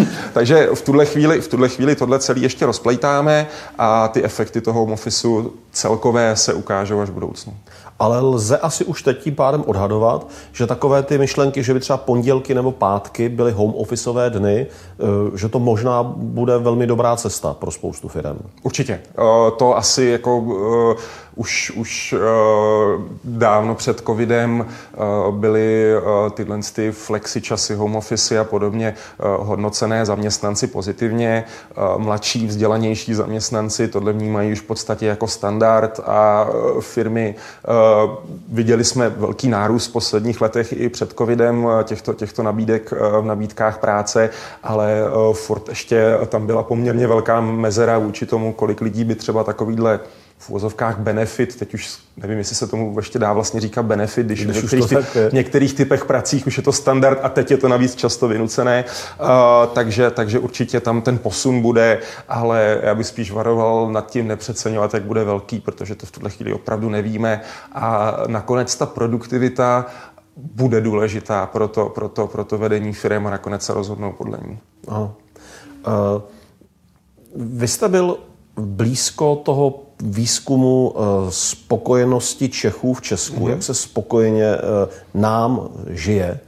[0.32, 3.46] takže v tuhle, chvíli, v tuhle chvíli tohle celé ještě rozplejtáme
[3.78, 7.56] a ty efekty toho home officeu celkové se ukážou až v budoucnu
[8.00, 11.96] ale lze asi už teď tím pádem odhadovat, že takové ty myšlenky, že by třeba
[11.96, 17.54] pondělky nebo pátky byly home officeové dny, eh, že to možná bude velmi dobrá cesta
[17.54, 18.38] pro spoustu firm.
[18.62, 18.92] Určitě.
[18.92, 19.22] Eh,
[19.58, 20.44] to asi jako
[20.96, 21.02] eh,
[21.40, 28.38] už, už uh, dávno před covidem uh, byly uh, tyhle ty flexi časy, home office
[28.38, 31.44] a podobně hodnocené zaměstnanci pozitivně.
[31.96, 36.48] Mladší, vzdělanější zaměstnanci tohle vnímají už v podstatě jako standard a
[36.80, 37.34] firmy
[38.48, 43.78] viděli jsme velký nárůst v posledních letech i před covidem těchto, těchto nabídek v nabídkách
[43.78, 44.30] práce,
[44.62, 50.00] ale furt ještě tam byla poměrně velká mezera vůči tomu, kolik lidí by třeba takovýhle
[50.40, 54.44] v úvozovkách benefit, teď už nevím, jestli se tomu ještě dá vlastně říkat benefit, když,
[54.44, 57.56] když v, některých, ty, v některých typech pracích už je to standard a teď je
[57.56, 58.84] to navíc často vynucené,
[59.20, 59.26] uh,
[59.74, 61.98] takže, takže určitě tam ten posun bude,
[62.28, 66.30] ale já bych spíš varoval nad tím nepřeceňovat, jak bude velký, protože to v tuhle
[66.30, 67.40] chvíli opravdu nevíme
[67.72, 69.86] a nakonec ta produktivita
[70.36, 74.38] bude důležitá pro to, pro to, pro to vedení firmy a nakonec se rozhodnou podle
[74.48, 74.58] ní.
[74.88, 75.12] Aha.
[75.86, 76.22] Uh,
[77.36, 78.18] vy jste byl
[78.56, 83.50] blízko toho výzkumu eh, spokojenosti Čechů v Česku, mm-hmm.
[83.50, 84.60] jak se spokojeně eh,
[85.14, 86.40] nám žije.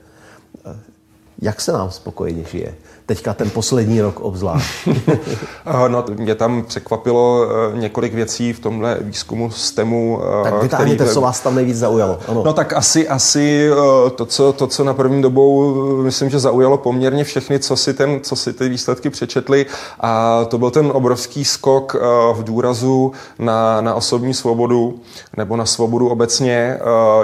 [1.43, 2.75] Eh, jak se nám spokojeně žije?
[3.07, 4.89] teďka ten poslední rok obzvlášť?
[5.89, 10.21] no, mě tam překvapilo několik věcí v tomhle výzkumu STEMu.
[10.45, 11.11] Tak vytáhněte, který...
[11.11, 12.19] co vás tam nejvíc zaujalo.
[12.29, 12.43] Ano.
[12.45, 13.71] No tak asi, asi
[14.17, 18.21] to, co, to, co na první dobou myslím, že zaujalo poměrně všechny, co si, ten,
[18.23, 19.67] co si ty výsledky přečetli
[20.01, 21.97] a to byl ten obrovský skok
[22.33, 25.01] v důrazu na, na osobní svobodu
[25.37, 26.79] nebo na svobodu obecně,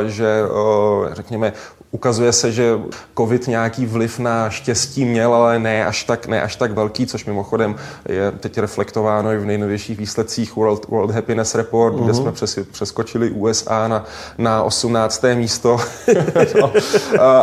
[0.07, 0.43] že
[1.13, 1.53] řekněme
[1.91, 2.79] ukazuje se, že
[3.17, 7.25] COVID nějaký vliv na štěstí měl, ale ne až tak, ne až tak velký, což
[7.25, 7.77] mimochodem
[8.09, 12.03] je teď reflektováno i v nejnovějších výsledcích World, World Happiness Report, uh-huh.
[12.03, 12.23] kde mhm.
[12.23, 14.05] jsme přes, přeskočili USA na,
[14.39, 15.25] na 18.
[15.35, 15.77] místo,
[16.61, 16.73] no,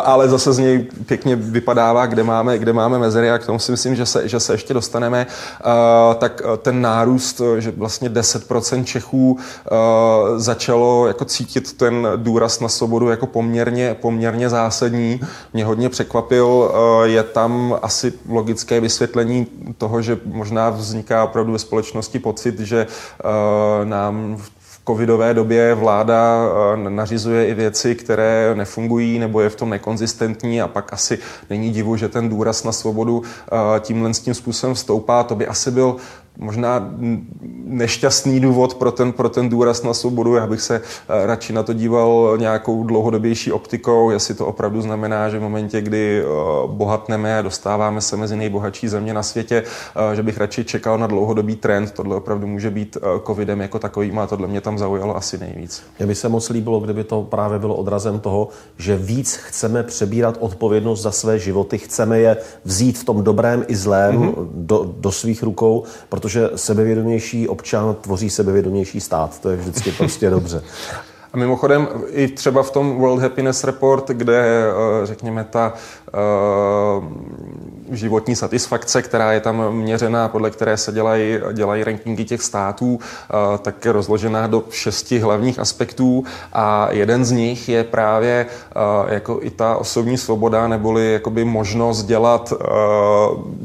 [0.04, 3.72] ale zase z něj pěkně vypadává, kde máme, kde máme mezery a k tomu si
[3.72, 5.28] myslím, že se, že se ještě dostaneme,
[6.18, 9.38] tak ten nárůst, že vlastně 10% Čechů
[10.38, 15.20] začalo jako cítit ten důraz na svobodu jako poměrně, poměrně zásadní.
[15.54, 16.72] Mě hodně překvapil,
[17.04, 22.88] je tam asi logické vysvětlení toho, že možná vzniká opravdu ve společnosti pocit, že
[23.84, 24.38] nám
[24.88, 26.44] covidové době vláda
[26.74, 31.20] eh, nařizuje i věci, které nefungují nebo je v tom nekonzistentní a pak asi
[31.50, 35.24] není divu, že ten důraz na svobodu eh, tímhle s tím způsobem stoupá.
[35.24, 35.96] To by asi byl
[36.38, 36.90] možná
[37.66, 40.36] nešťastný důvod pro ten, pro ten důraz na svobodu.
[40.36, 45.30] Já bych se eh, radši na to díval nějakou dlouhodobější optikou, jestli to opravdu znamená,
[45.30, 46.26] že v momentě, kdy eh,
[46.68, 49.64] bohatneme a dostáváme se mezi nejbohatší země na světě,
[50.12, 51.92] eh, že bych radši čekal na dlouhodobý trend.
[51.92, 55.84] Tohle opravdu může být covidem jako takovým a tohle mě tam zaujalo asi nejvíc.
[56.00, 60.38] Mně by se moc líbilo, kdyby to právě bylo odrazem toho, že víc chceme přebírat
[60.40, 64.48] odpovědnost za své životy, chceme je vzít v tom dobrém i zlém mm-hmm.
[64.54, 66.25] do, do svých rukou, protože
[66.56, 69.40] sebevědomější občan tvoří sebevědomější stát.
[69.40, 70.64] To je vždycky prostě dobře.
[71.34, 75.74] A mimochodem i třeba v tom World Happiness Report, kde eh, řekněme ta
[76.16, 77.02] Eh,
[77.92, 83.58] životní satisfakce, která je tam měřená, podle které se dělají, dělají rankingy těch států, eh,
[83.58, 89.40] tak je rozložená do šesti hlavních aspektů a jeden z nich je právě eh, jako
[89.42, 92.54] i ta osobní svoboda neboli jakoby možnost dělat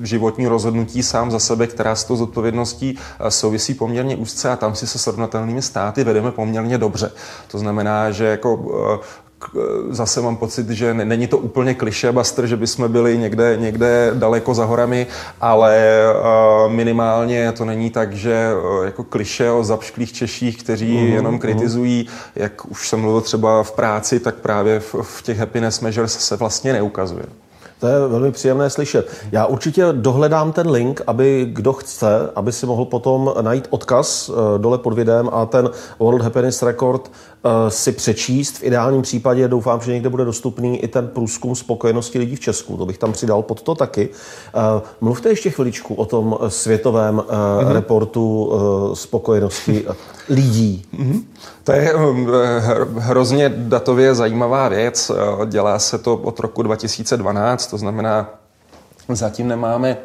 [0.03, 4.87] životní rozhodnutí sám za sebe, která s tou zodpovědností souvisí poměrně úzce a tam si
[4.87, 7.13] se srovnatelnými státy vedeme poměrně dobře.
[7.51, 9.01] To znamená, že jako
[9.91, 14.65] zase mám pocit, že není to úplně klišebuster, že bychom byli někde, někde daleko za
[14.65, 15.07] horami,
[15.41, 16.03] ale
[16.69, 18.51] minimálně to není tak, že
[18.85, 23.73] jako kliše o zapšklých Češích, kteří uhum, jenom kritizují, jak už jsem mluvil třeba v
[23.73, 27.27] práci, tak právě v, v těch happiness measures se vlastně neukazuje.
[27.81, 29.11] To je velmi příjemné slyšet.
[29.33, 34.59] Já určitě dohledám ten link, aby kdo chce, aby si mohl potom najít odkaz eh,
[34.59, 37.11] dole pod videem a ten World Happiness Record
[37.69, 38.59] si přečíst.
[38.59, 42.77] V ideálním případě doufám, že někde bude dostupný i ten průzkum spokojenosti lidí v Česku.
[42.77, 44.09] To bych tam přidal pod to taky.
[44.09, 47.73] Eh, mluvte ještě chviličku o tom světovém mm-hmm.
[47.73, 48.53] reportu
[48.95, 49.87] spokojenosti
[50.29, 50.85] lidí.
[50.95, 51.23] Mm-hmm.
[51.65, 51.95] To je
[52.99, 55.11] hrozně datově zajímavá věc.
[55.47, 58.31] Dělá se to od roku 2012, to znamená,
[59.09, 59.97] zatím nemáme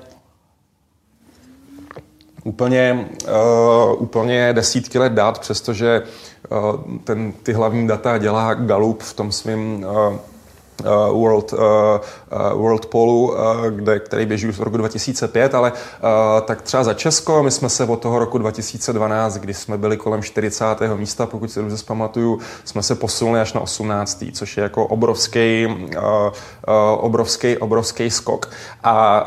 [2.45, 6.01] úplně, uh, úplně desítky let dat, přestože
[6.49, 10.15] uh, ten, ty hlavní data dělá Gallup v tom svém uh,
[10.84, 13.34] Uh, World, uh, uh, World Polu,
[13.69, 15.71] kde, který běží už v roku 2005, ale
[16.45, 20.23] tak třeba za Česko, my jsme se od toho roku 2012, kdy jsme byli kolem
[20.23, 20.65] 40.
[20.95, 24.23] místa, pokud si dobře zpamatuju, jsme se posunuli až na 18.
[24.34, 25.67] což je jako obrovský,
[26.97, 28.49] obrovský, obrovský skok.
[28.84, 29.25] A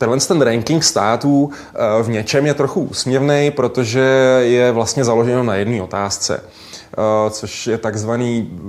[0.00, 1.50] tenhle ten ranking států
[2.02, 4.00] v něčem je trochu úsměvný, protože
[4.40, 6.42] je vlastně založen na jedné otázce
[7.30, 8.60] což je takzvaný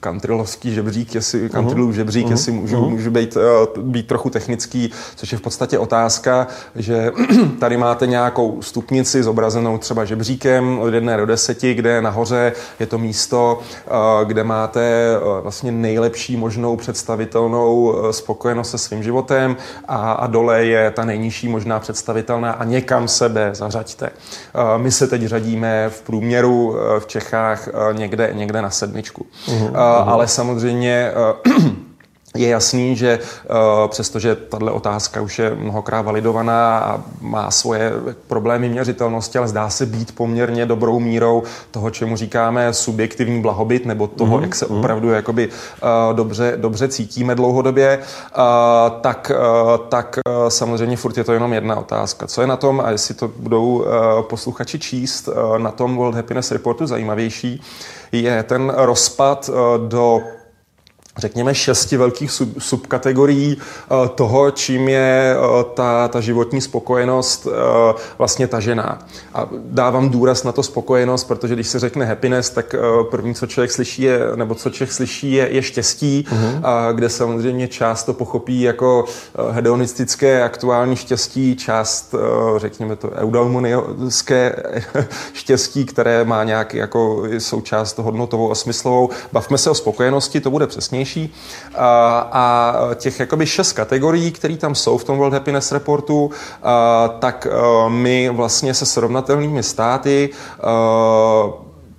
[0.00, 1.90] countrylovský žebřík, jestli uh-huh.
[1.90, 2.30] žebřík, uh-huh.
[2.30, 2.88] jestli můžu, uh-huh.
[2.88, 7.12] můžu být, uh, být trochu technický, což je v podstatě otázka, že
[7.60, 12.98] tady máte nějakou stupnici zobrazenou třeba žebříkem od jedné do deseti, kde nahoře je to
[12.98, 19.56] místo, uh, kde máte uh, vlastně nejlepší možnou představitelnou spokojenost se svým životem
[19.88, 24.10] a, a dole je ta nejnižší možná představitelná a někam sebe zařaďte.
[24.76, 29.26] My se teď řadíme v průměru v Čechách někde, někde na sedmičku.
[29.46, 29.64] Uh-huh
[30.06, 31.12] ale samozřejmě
[32.36, 33.56] je jasný, že uh,
[33.88, 37.92] přestože tahle otázka už je mnohokrát validovaná a má svoje
[38.26, 44.06] problémy měřitelnosti, ale zdá se být poměrně dobrou mírou toho, čemu říkáme subjektivní blahobyt, nebo
[44.06, 44.42] toho, mm-hmm.
[44.42, 44.78] jak se mhm.
[44.78, 49.32] opravdu jakoby, uh, dobře, dobře cítíme dlouhodobě, uh, tak,
[49.88, 50.18] tak
[50.48, 52.26] samozřejmě furt je to jenom jedna otázka.
[52.26, 53.84] Co je na tom, a jestli to budou
[54.20, 57.62] posluchači číst, na tom World Happiness Reportu zajímavější,
[58.12, 59.50] je ten rozpad
[59.88, 60.20] do
[61.18, 67.52] řekněme, šesti velkých sub, subkategorií uh, toho, čím je uh, ta, ta životní spokojenost uh,
[68.18, 68.98] vlastně tažená.
[69.34, 72.74] A dávám důraz na to spokojenost, protože když se řekne happiness, tak
[73.10, 76.60] první, co člověk slyší, je, nebo co člověk slyší, je, je štěstí, uh-huh.
[76.62, 79.04] a kde samozřejmě část to pochopí jako
[79.50, 82.14] hedonistické aktuální štěstí, část,
[82.56, 84.56] řekněme to, eudaimonické
[85.32, 89.10] štěstí, které má nějaký jako součást hodnotovou a smyslovou.
[89.32, 91.34] Bavme se o spokojenosti, to bude přesně silnější.
[92.32, 96.30] A těch jakoby šest kategorií, které tam jsou v tom World Happiness Reportu,
[97.18, 97.46] tak
[97.88, 100.30] my vlastně se srovnatelnými státy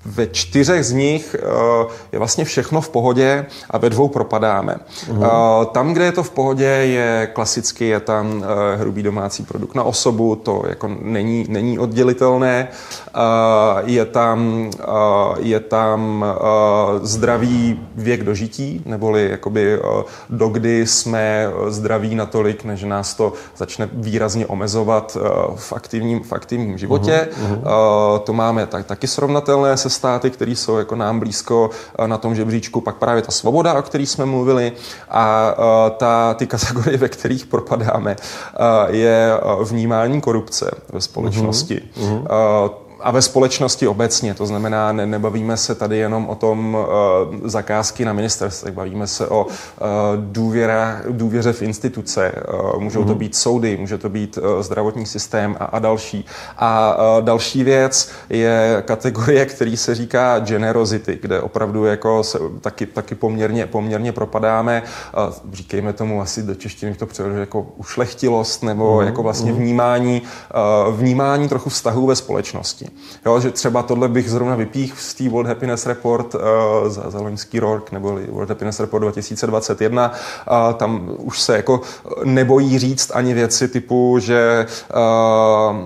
[0.06, 4.76] ve čtyřech z nich eh, je vlastně všechno v pohodě a ve dvou propadáme.
[5.10, 5.26] Uhum.
[5.72, 9.84] Tam, kde je to v pohodě, je klasicky, je tam eh, hrubý domácí produkt na
[9.84, 12.68] osobu, to jako není, není oddělitelné.
[13.86, 14.70] Je tam,
[15.39, 16.26] je tam
[17.02, 19.80] zdravý věk dožití, neboli jakoby
[20.30, 25.18] dokdy jsme zdraví natolik, než nás to začne výrazně omezovat
[25.56, 27.28] v aktivním, v aktivním životě.
[27.44, 27.62] Uhum.
[28.24, 32.36] To máme tak, taky srovnatelné se státy, které jsou jako nám blízko eh, na tom
[32.36, 34.72] žebříčku, pak právě ta svoboda, o které jsme mluvili,
[35.10, 39.32] a eh, ta, ty kategorie, ve kterých propadáme, eh, je
[39.64, 41.82] vnímání korupce ve společnosti.
[41.98, 44.34] Mm-hmm a ve společnosti obecně.
[44.34, 49.28] To znamená, ne, nebavíme se tady jenom o tom uh, zakázky na ministerstvech, bavíme se
[49.28, 49.52] o uh,
[50.15, 52.32] důvěra, důvěře v instituce.
[52.54, 53.18] Uh, můžou to mhm.
[53.18, 56.26] být soudy, může to být uh, zdravotní systém a, a další.
[56.58, 62.86] A uh, další věc je kategorie, který se říká generosity, kde opravdu jako se taky,
[62.86, 64.84] taky poměrně, poměrně propadáme.
[65.28, 69.08] Uh, říkejme tomu asi do češtiny to přeložit jako ušlechtilost nebo mm.
[69.08, 69.62] jako vlastně mhm.
[69.62, 70.22] vnímání,
[70.88, 72.95] uh, vnímání trochu vztahů ve společnosti.
[73.26, 76.42] Jo, že třeba tohle bych zrovna vypích z té World Happiness Report uh,
[76.88, 80.12] za, za loňský rok, nebo World Happiness Report 2021.
[80.12, 81.82] Uh, tam už se jako
[82.24, 85.78] nebojí říct ani věci typu, že uh,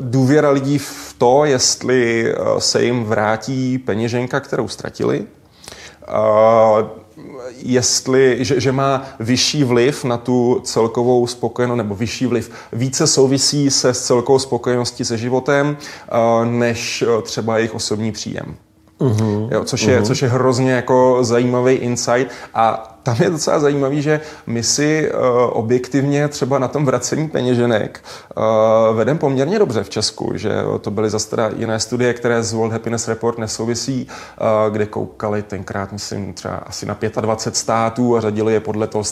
[0.00, 6.88] důvěra lidí v to, jestli se jim vrátí peněženka, kterou ztratili, uh,
[7.56, 13.70] jestli, že, že má vyšší vliv na tu celkovou spokojenost, nebo vyšší vliv, více souvisí
[13.70, 18.56] se s celkovou spokojeností se životem, eh, než eh, třeba jejich osobní příjem.
[19.00, 19.48] Uh-huh.
[19.52, 20.06] Jo, což, je, uh-huh.
[20.06, 25.18] což je hrozně jako zajímavý insight a tam je docela zajímavý, že my si uh,
[25.52, 28.00] objektivně třeba na tom vracení peněženek
[28.36, 32.52] uh, vedem poměrně dobře v Česku, že to byly zase teda jiné studie, které z
[32.52, 34.06] World Happiness Report nesouvisí,
[34.40, 39.04] uh, kde koukali tenkrát, myslím, třeba asi na 25 států a řadili je podle toho,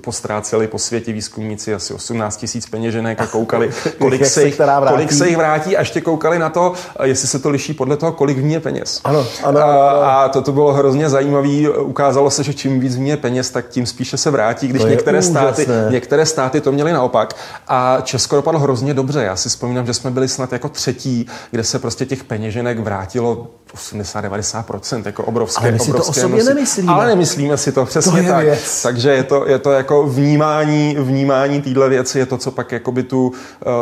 [0.00, 5.28] postráceli po světě výzkumníci asi 18 tisíc peněženek a koukali, kolik, se jich, kolik se
[5.28, 8.42] jich vrátí a ještě koukali na to, jestli se to liší podle toho, kolik v
[8.42, 9.00] ní je peněz.
[9.04, 9.80] Ano, ano, ano.
[9.80, 11.70] A, a to, to bylo hrozně zajímavé.
[11.70, 14.68] Ukázalo se, že čím víc v ní je peněz, peněz, tak tím spíše se vrátí,
[14.68, 17.34] když některé státy, některé státy to měly naopak.
[17.68, 19.22] A Česko dopadlo hrozně dobře.
[19.22, 23.46] Já si vzpomínám, že jsme byli snad jako třetí, kde se prostě těch peněženek vrátilo
[23.74, 25.62] 80-90%, jako obrovské.
[25.62, 26.92] Ale my si to osobně nemyslíme.
[26.92, 28.44] Ale nemyslíme si to, přesně to je tak.
[28.44, 28.82] Věc.
[28.82, 33.02] Takže je to, je to jako vnímání, vnímání téhle věci, je to, co pak jakoby
[33.02, 33.32] tu uh,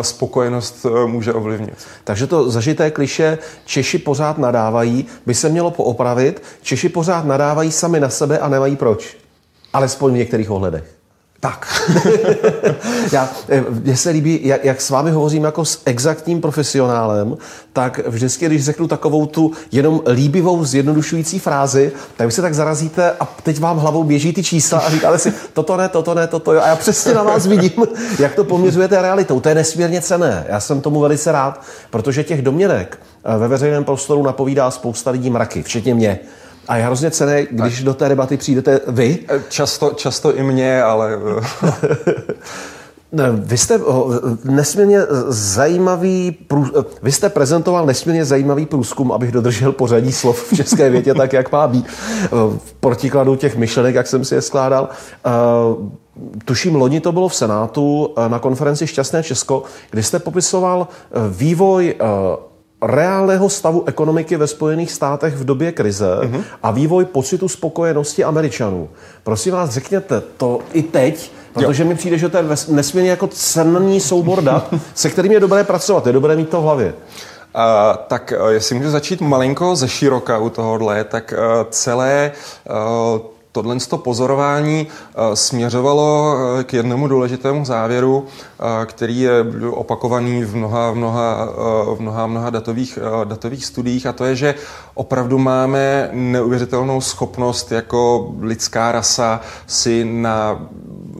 [0.02, 1.74] spokojenost uh, může ovlivnit.
[2.04, 6.42] Takže to zažité kliše Češi pořád nadávají, by se mělo poopravit.
[6.62, 9.19] Češi pořád nadávají sami na sebe a nemají proč.
[9.72, 11.00] Alespoň v některých ohledech.
[11.40, 11.66] Tak.
[13.12, 17.36] Já, eh, mně se líbí, jak, jak s vámi hovořím jako s exaktním profesionálem,
[17.72, 23.12] tak vždycky, když řeknu takovou tu jenom líbivou, zjednodušující frázi, tak vy se tak zarazíte
[23.20, 26.52] a teď vám hlavou běží ty čísla a říkáte si, toto ne, toto ne, toto
[26.52, 26.60] jo.
[26.60, 27.72] A já přesně na vás vidím,
[28.18, 29.40] jak to poměřujete realitou.
[29.40, 30.46] To je nesmírně cené.
[30.48, 35.30] Já jsem tomu velice rád, protože těch domněnek eh, ve veřejném prostoru napovídá spousta lidí
[35.30, 36.18] mraky, včetně mě.
[36.68, 37.84] A je hrozně cené, když tak.
[37.84, 39.18] do té debaty přijdete vy.
[39.48, 41.18] Často, často i mě, ale...
[43.32, 43.80] Vy jste
[44.44, 46.36] nesmírně zajímavý,
[47.02, 51.52] vy jste prezentoval nesmírně zajímavý průzkum, abych dodržel pořadí slov v české větě tak, jak
[51.52, 51.86] má být.
[52.30, 54.88] V protikladu těch myšlenek, jak jsem si je skládal.
[56.44, 60.88] Tuším, loni to bylo v Senátu na konferenci Šťastné Česko, kdy jste popisoval
[61.28, 61.94] vývoj
[62.82, 66.42] reálného stavu ekonomiky ve Spojených státech v době krize uh-huh.
[66.62, 68.88] a vývoj pocitu spokojenosti Američanů.
[69.22, 71.88] Prosím vás, řekněte to i teď, protože jo.
[71.88, 76.06] mi přijde, že to je nesmírně jako cenný soubor dat, se kterým je dobré pracovat,
[76.06, 76.94] je dobré mít to v hlavě.
[77.54, 82.32] Uh, tak uh, jestli můžu začít malinko ze široka u tohohle, tak uh, celé
[83.14, 83.20] uh,
[83.52, 89.32] tohle pozorování eh, směřovalo eh, k jednomu důležitému závěru, eh, který je
[89.70, 91.48] opakovaný v mnoha, mnoha,
[91.94, 94.54] v mnoha, mnoha datových, datových studiích a to je, že
[94.94, 100.66] opravdu máme neuvěřitelnou schopnost jako lidská rasa si na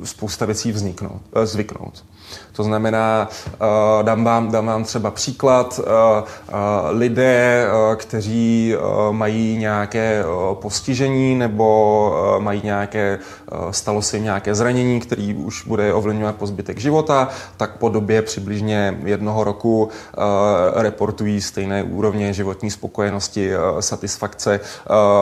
[0.04, 2.04] spousta věcí vzniknout, zvyknout.
[2.52, 3.28] To znamená,
[4.02, 5.80] dám vám, dám vám třeba příklad,
[6.90, 8.74] lidé, kteří
[9.10, 13.18] mají nějaké postižení nebo mají nějaké,
[13.70, 18.22] stalo se jim nějaké zranění, který už bude ovlivňovat po zbytek života, tak po době
[18.22, 19.88] přibližně jednoho roku
[20.74, 24.60] reportují stejné úrovně životní spokojenosti, satisfakce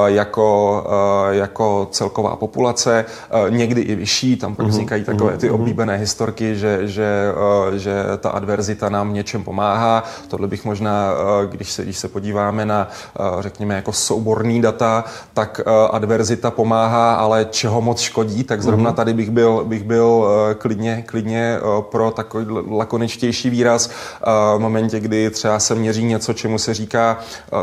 [0.06, 0.84] jako,
[1.30, 3.04] jako celková populace,
[3.48, 5.62] někdy i vyšší, tam pak mhm, vznikají takové ty mhm, mhm.
[5.62, 7.17] oblíbené historky, že, že,
[7.76, 10.04] že ta adverzita nám něčem pomáhá.
[10.28, 11.12] Tohle bych možná,
[11.46, 12.88] když se, když se podíváme na,
[13.40, 15.04] řekněme, jako souborný data,
[15.34, 15.60] tak
[15.90, 21.58] adverzita pomáhá, ale čeho moc škodí, tak zrovna tady bych byl, bych byl klidně, klidně
[21.80, 23.90] pro takový lakoničtější výraz
[24.56, 27.18] v momentě, kdy třeba se měří něco, čemu se říká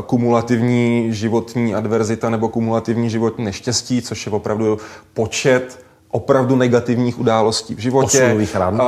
[0.06, 4.78] kumulativní životní adverzita nebo kumulativní životní neštěstí, což je opravdu
[5.14, 5.86] počet
[6.16, 8.36] opravdu negativních událostí v životě.
[8.56, 8.76] ran.
[8.76, 8.82] Uh,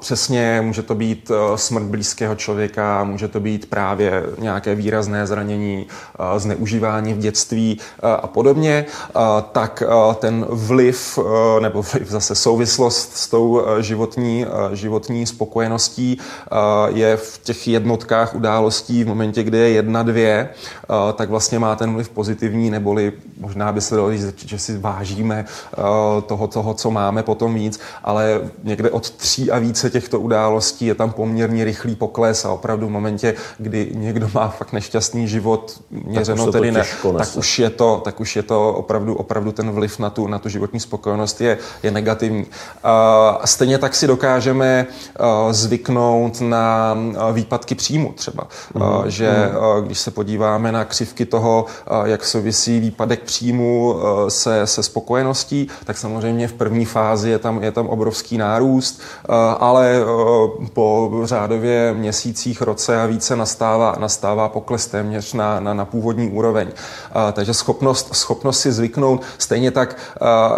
[0.00, 5.86] přesně, může to být uh, smrt blízkého člověka, může to být právě nějaké výrazné zranění,
[6.18, 8.84] uh, zneužívání v dětství uh, a podobně.
[9.16, 11.24] Uh, tak uh, ten vliv, uh,
[11.60, 17.68] nebo vliv zase souvislost s tou uh, životní, uh, životní spokojeností uh, je v těch
[17.68, 20.48] jednotkách událostí v momentě, kdy je jedna, dvě,
[20.88, 24.78] uh, tak vlastně má ten vliv pozitivní, neboli možná by se dalo říct, že si
[24.78, 25.44] vážíme
[25.78, 25.84] uh,
[26.22, 30.86] toho, co toho, co máme, potom víc, ale někde od tří a více těchto událostí
[30.86, 35.82] je tam poměrně rychlý pokles a opravdu v momentě, kdy někdo má fakt nešťastný život,
[35.90, 36.84] měřeno tedy ne,
[37.18, 40.38] tak už je to, tak už je to opravdu, opravdu ten vliv na tu, na
[40.38, 42.46] tu životní spokojenost je, je negativní.
[42.46, 46.96] Uh, stejně tak si dokážeme uh, zvyknout na
[47.32, 48.82] výpadky příjmu třeba, mm.
[48.82, 54.28] uh, že uh, když se podíváme na křivky toho, uh, jak souvisí výpadek příjmu uh,
[54.28, 59.32] se, se spokojeností, tak samozřejmě v první fázi je tam, je tam obrovský nárůst, eh,
[59.58, 65.84] ale eh, po řádově měsících, roce a více nastává, nastává pokles téměř na, na, na
[65.84, 66.68] původní úroveň.
[66.68, 69.96] Eh, takže schopnost, schopnost si zvyknout, stejně tak,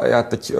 [0.04, 0.52] já teď,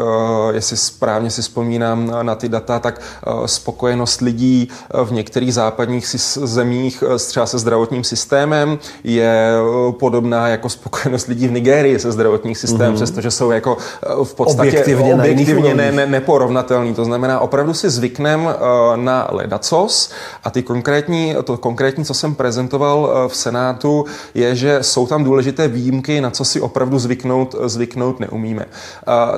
[0.51, 3.01] jestli správně si vzpomínám na ty data, tak
[3.47, 4.69] spokojenost lidí
[5.05, 6.07] v některých západních
[6.43, 9.53] zemích třeba se zdravotním systémem je
[9.91, 12.97] podobná jako spokojenost lidí v Nigérii se zdravotním systémem, mm-hmm.
[12.97, 13.77] přestože jsou jako
[14.25, 16.95] v podstatě objektivně objektivně ne, ne, neporovnatelný.
[16.95, 18.53] To znamená, opravdu si zvyknem uh,
[18.97, 20.11] na ledacos
[20.45, 24.05] a ty konkrétní, to konkrétní, co jsem prezentoval uh, v Senátu,
[24.35, 28.67] je, že jsou tam důležité výjimky, na co si opravdu zvyknout, zvyknout neumíme.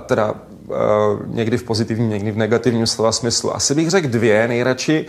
[0.07, 0.35] Teda
[1.27, 3.57] někdy v pozitivním, někdy v negativním slova smyslu.
[3.57, 5.07] Asi bych řekl dvě nejradši.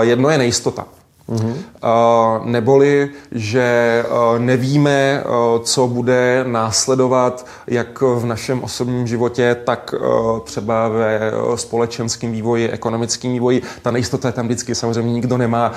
[0.00, 0.84] Jedno je nejistota.
[1.28, 1.54] Mm-hmm.
[1.84, 9.94] Uh, neboli, že uh, nevíme, uh, co bude následovat jak v našem osobním životě, tak
[10.00, 11.20] uh, třeba ve
[11.54, 13.62] společenském vývoji, ekonomickém vývoji.
[13.82, 15.72] Ta nejistota je tam vždycky, samozřejmě nikdo nemá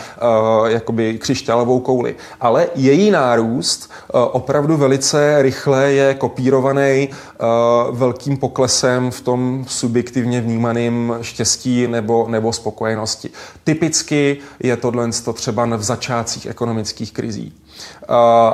[0.67, 2.15] jakoby křišťálovou kouli.
[2.41, 3.91] Ale její nárůst
[4.31, 7.09] opravdu velice rychle je kopírovaný
[7.91, 13.29] velkým poklesem v tom subjektivně vnímaném štěstí nebo, nebo spokojenosti.
[13.63, 15.11] Typicky je tohle
[15.41, 17.53] třeba v začátcích ekonomických krizí.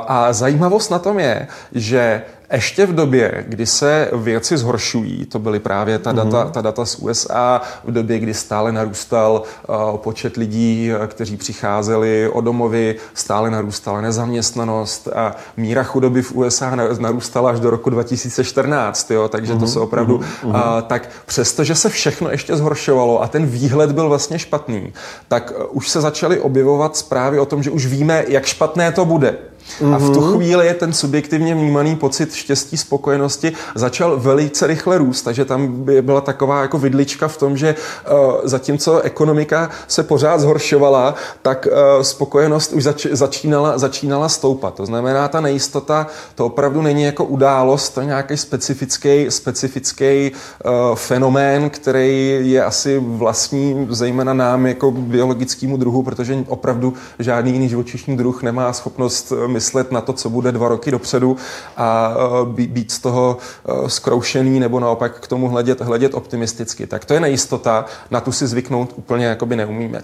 [0.08, 2.22] A zajímavost na tom je, že
[2.52, 6.50] ještě v době, kdy se věci zhoršují, to byly právě ta data, mm-hmm.
[6.50, 12.40] ta data z USA, v době, kdy stále narůstal uh, počet lidí, kteří přicházeli o
[12.40, 19.28] domovy, stále narůstala nezaměstnanost a míra chudoby v USA narůstala až do roku 2014, jo,
[19.28, 20.18] takže to se opravdu...
[20.18, 20.48] Mm-hmm.
[20.48, 24.92] Uh, tak přestože se všechno ještě zhoršovalo a ten výhled byl vlastně špatný,
[25.28, 29.04] tak uh, už se začaly objevovat zprávy o tom, že už víme, jak špatné to
[29.04, 29.17] bude.
[29.18, 29.50] Bude.
[29.80, 29.94] Mm-hmm.
[29.94, 30.34] A v tu mhm.
[30.34, 36.02] chvíli je ten subjektivně vnímaný pocit štěstí, spokojenosti začal velice rychle růst, takže tam by
[36.02, 42.02] byla taková jako vidlička v tom, že uh, zatímco ekonomika se pořád zhoršovala, tak uh,
[42.02, 44.74] spokojenost už zač- začínala, začínala stoupat.
[44.74, 50.32] To znamená, ta nejistota to opravdu není jako událost, to je nějaký specifický, specifický
[50.64, 57.68] uh, fenomén, který je asi vlastní zejména nám jako biologickému druhu, protože opravdu žádný jiný
[57.68, 61.36] živočišný druh nemá schopnost myslet na to, co bude dva roky dopředu
[61.76, 66.86] a e, být z toho e, zkroušený nebo naopak k tomu hledět, hledět optimisticky.
[66.86, 70.02] Tak to je nejistota, na tu si zvyknout úplně jakoby neumíme, e,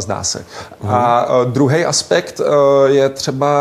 [0.00, 0.44] zdá se.
[0.88, 2.40] A druhý aspekt
[2.86, 3.52] je třeba,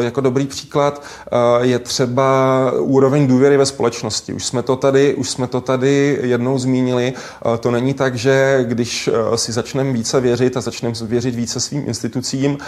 [0.00, 1.02] jako dobrý příklad,
[1.60, 2.26] je třeba
[2.78, 4.32] úroveň důvěry ve společnosti.
[4.32, 7.12] Už jsme to tady, už jsme to tady jednou zmínili.
[7.60, 12.58] To není tak, že když si začneme více věřit a začneme věřit více svým institucím,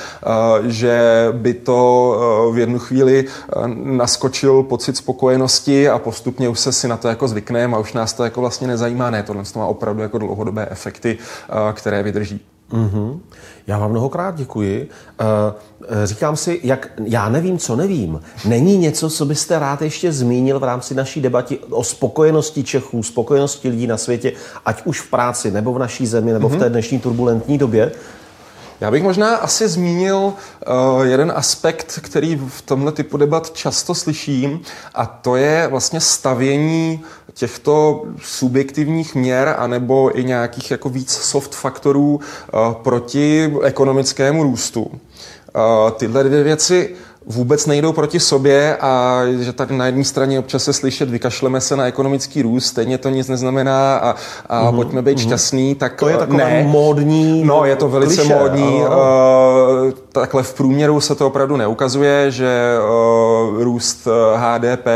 [0.62, 3.24] že by to to v jednu chvíli
[3.74, 8.12] naskočil pocit spokojenosti a postupně už se si na to jako zvykneme a už nás
[8.12, 9.10] to jako vlastně nezajímá.
[9.10, 11.18] Ne, tohle to má opravdu jako dlouhodobé efekty,
[11.72, 12.40] které vydrží.
[12.72, 13.18] Mm-hmm.
[13.66, 14.88] Já vám mnohokrát děkuji.
[15.20, 15.26] Uh,
[16.04, 18.20] říkám si, jak já nevím, co nevím.
[18.44, 23.68] Není něco, co byste rád ještě zmínil v rámci naší debaty o spokojenosti Čechů, spokojenosti
[23.68, 24.32] lidí na světě,
[24.64, 26.56] ať už v práci, nebo v naší zemi, nebo mm-hmm.
[26.56, 27.92] v té dnešní turbulentní době?
[28.82, 30.32] Já bych možná asi zmínil uh,
[31.02, 34.60] jeden aspekt, který v tomhle typu debat často slyším,
[34.94, 37.04] a to je vlastně stavění
[37.34, 44.82] těchto subjektivních měr anebo i nějakých jako víc soft faktorů uh, proti ekonomickému růstu.
[44.82, 46.94] Uh, tyhle dvě věci
[47.26, 51.76] vůbec nejdou proti sobě a že tady na jedné straně občas se slyšet, vykašleme se
[51.76, 54.14] na ekonomický růst, stejně to nic neznamená a,
[54.46, 54.76] a mm-hmm.
[54.76, 55.22] pojďme být mm-hmm.
[55.22, 56.62] šťastný, tak To je takové ne.
[56.62, 58.82] módní No, je to velice kliše, módní.
[58.82, 58.88] Uh,
[60.12, 64.86] takhle v průměru se to opravdu neukazuje, že uh, růst HDP,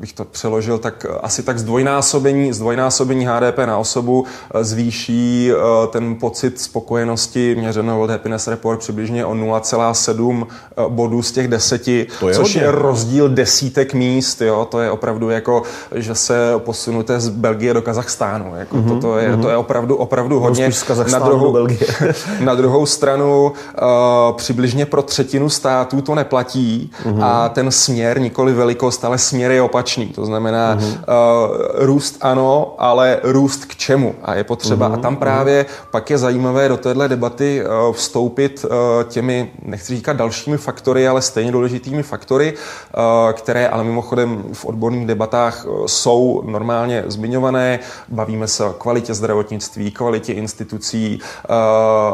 [0.00, 4.24] bych to přeložil, tak asi tak zdvojnásobení, zdvojnásobení HDP na osobu
[4.60, 10.46] zvýší uh, ten pocit spokojenosti měřeno World Happiness Report přibližně o 0,7
[10.88, 12.60] bodů z těch deseti, to je což hodně.
[12.60, 15.62] je rozdíl desítek míst, jo, to je opravdu jako,
[15.94, 19.42] že se posunete z Belgie do Kazachstánu, jako mm-hmm, to, to, je, mm-hmm.
[19.42, 20.70] to je opravdu, opravdu hodně.
[21.12, 21.80] Na druhou, Belgie.
[22.40, 23.52] na druhou stranu
[23.82, 27.24] uh, přibližně pro třetinu států to neplatí mm-hmm.
[27.24, 30.98] a ten směr, nikoli velikost, ale směr je opačný, to znamená mm-hmm.
[30.98, 34.98] uh, růst ano, ale růst k čemu a je potřeba mm-hmm.
[34.98, 35.90] a tam právě mm-hmm.
[35.90, 38.70] pak je zajímavé do téhle debaty uh, vstoupit uh,
[39.08, 45.06] těmi, nechci říkat dalšími faktory, ale stejně důležitými faktory, eh, které ale mimochodem v odborných
[45.06, 47.78] debatách jsou normálně zmiňované.
[48.08, 51.48] Bavíme se o kvalitě zdravotnictví, kvalitě institucí, eh,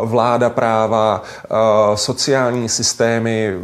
[0.02, 1.22] vláda práva,
[1.94, 3.54] sociální systémy,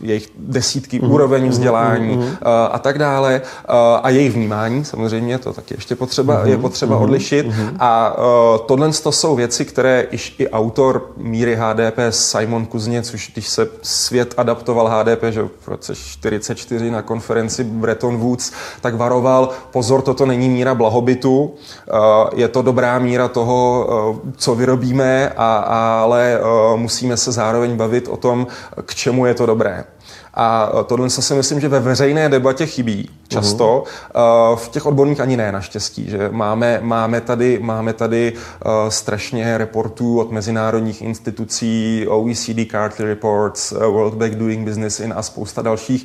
[0.00, 2.36] jejich desítky mm, úroveň vzdělání mm,
[2.70, 3.41] a tak dále
[4.02, 7.46] a jejich vnímání, samozřejmě, to taky ještě potřeba, mm, je potřeba mm, odlišit.
[7.46, 8.16] Mm, a
[8.66, 14.34] tohle jsou věci, které již i autor míry HDP Simon Kuzněc, už když se svět
[14.36, 20.48] adaptoval HDP, že v roce 44 na konferenci Bretton Woods, tak varoval, pozor, toto není
[20.48, 21.54] míra blahobytu,
[21.88, 21.92] eh,
[22.34, 23.88] je to dobrá míra toho,
[24.26, 28.46] eh, co vyrobíme, ale eh, musíme se zároveň bavit o tom,
[28.84, 29.84] k čemu je to dobré.
[30.34, 33.84] A tohle si myslím, že ve veřejné debatě chybí často.
[33.84, 34.56] Uh-huh.
[34.56, 36.10] V těch odborných ani ne, naštěstí.
[36.10, 43.72] Že máme, máme tady, máme tady uh, strašně reportů od mezinárodních institucí, OECD Cartley Reports,
[43.72, 46.04] uh, World Bank Doing Business in a spousta dalších,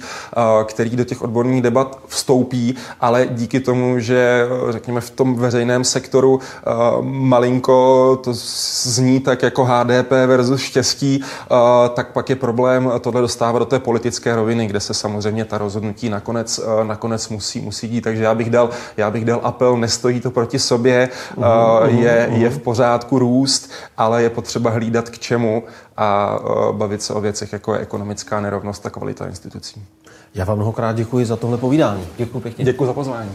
[0.66, 6.40] který do těch odborných debat vstoupí, ale díky tomu, že řekněme v tom veřejném sektoru
[7.02, 11.24] malinko to zní tak jako HDP versus štěstí,
[11.94, 16.10] tak pak je problém tohle dostávat do té politické roviny, kde se samozřejmě ta rozhodnutí
[16.10, 18.02] nakonec, nakonec nakonec musí, musí dít.
[18.02, 21.46] Takže já bych dal, já bych dal apel, nestojí to proti sobě, uh,
[21.86, 25.64] je, je v pořádku růst, ale je potřeba hlídat k čemu
[25.98, 29.84] a uh, bavit se o věcech, jako je ekonomická nerovnost a kvalita institucí.
[30.36, 32.08] Já vám mnohokrát děkuji za tohle povídání.
[32.18, 32.66] Děkuji pěkně.
[32.66, 33.32] Děkuji za pozvání.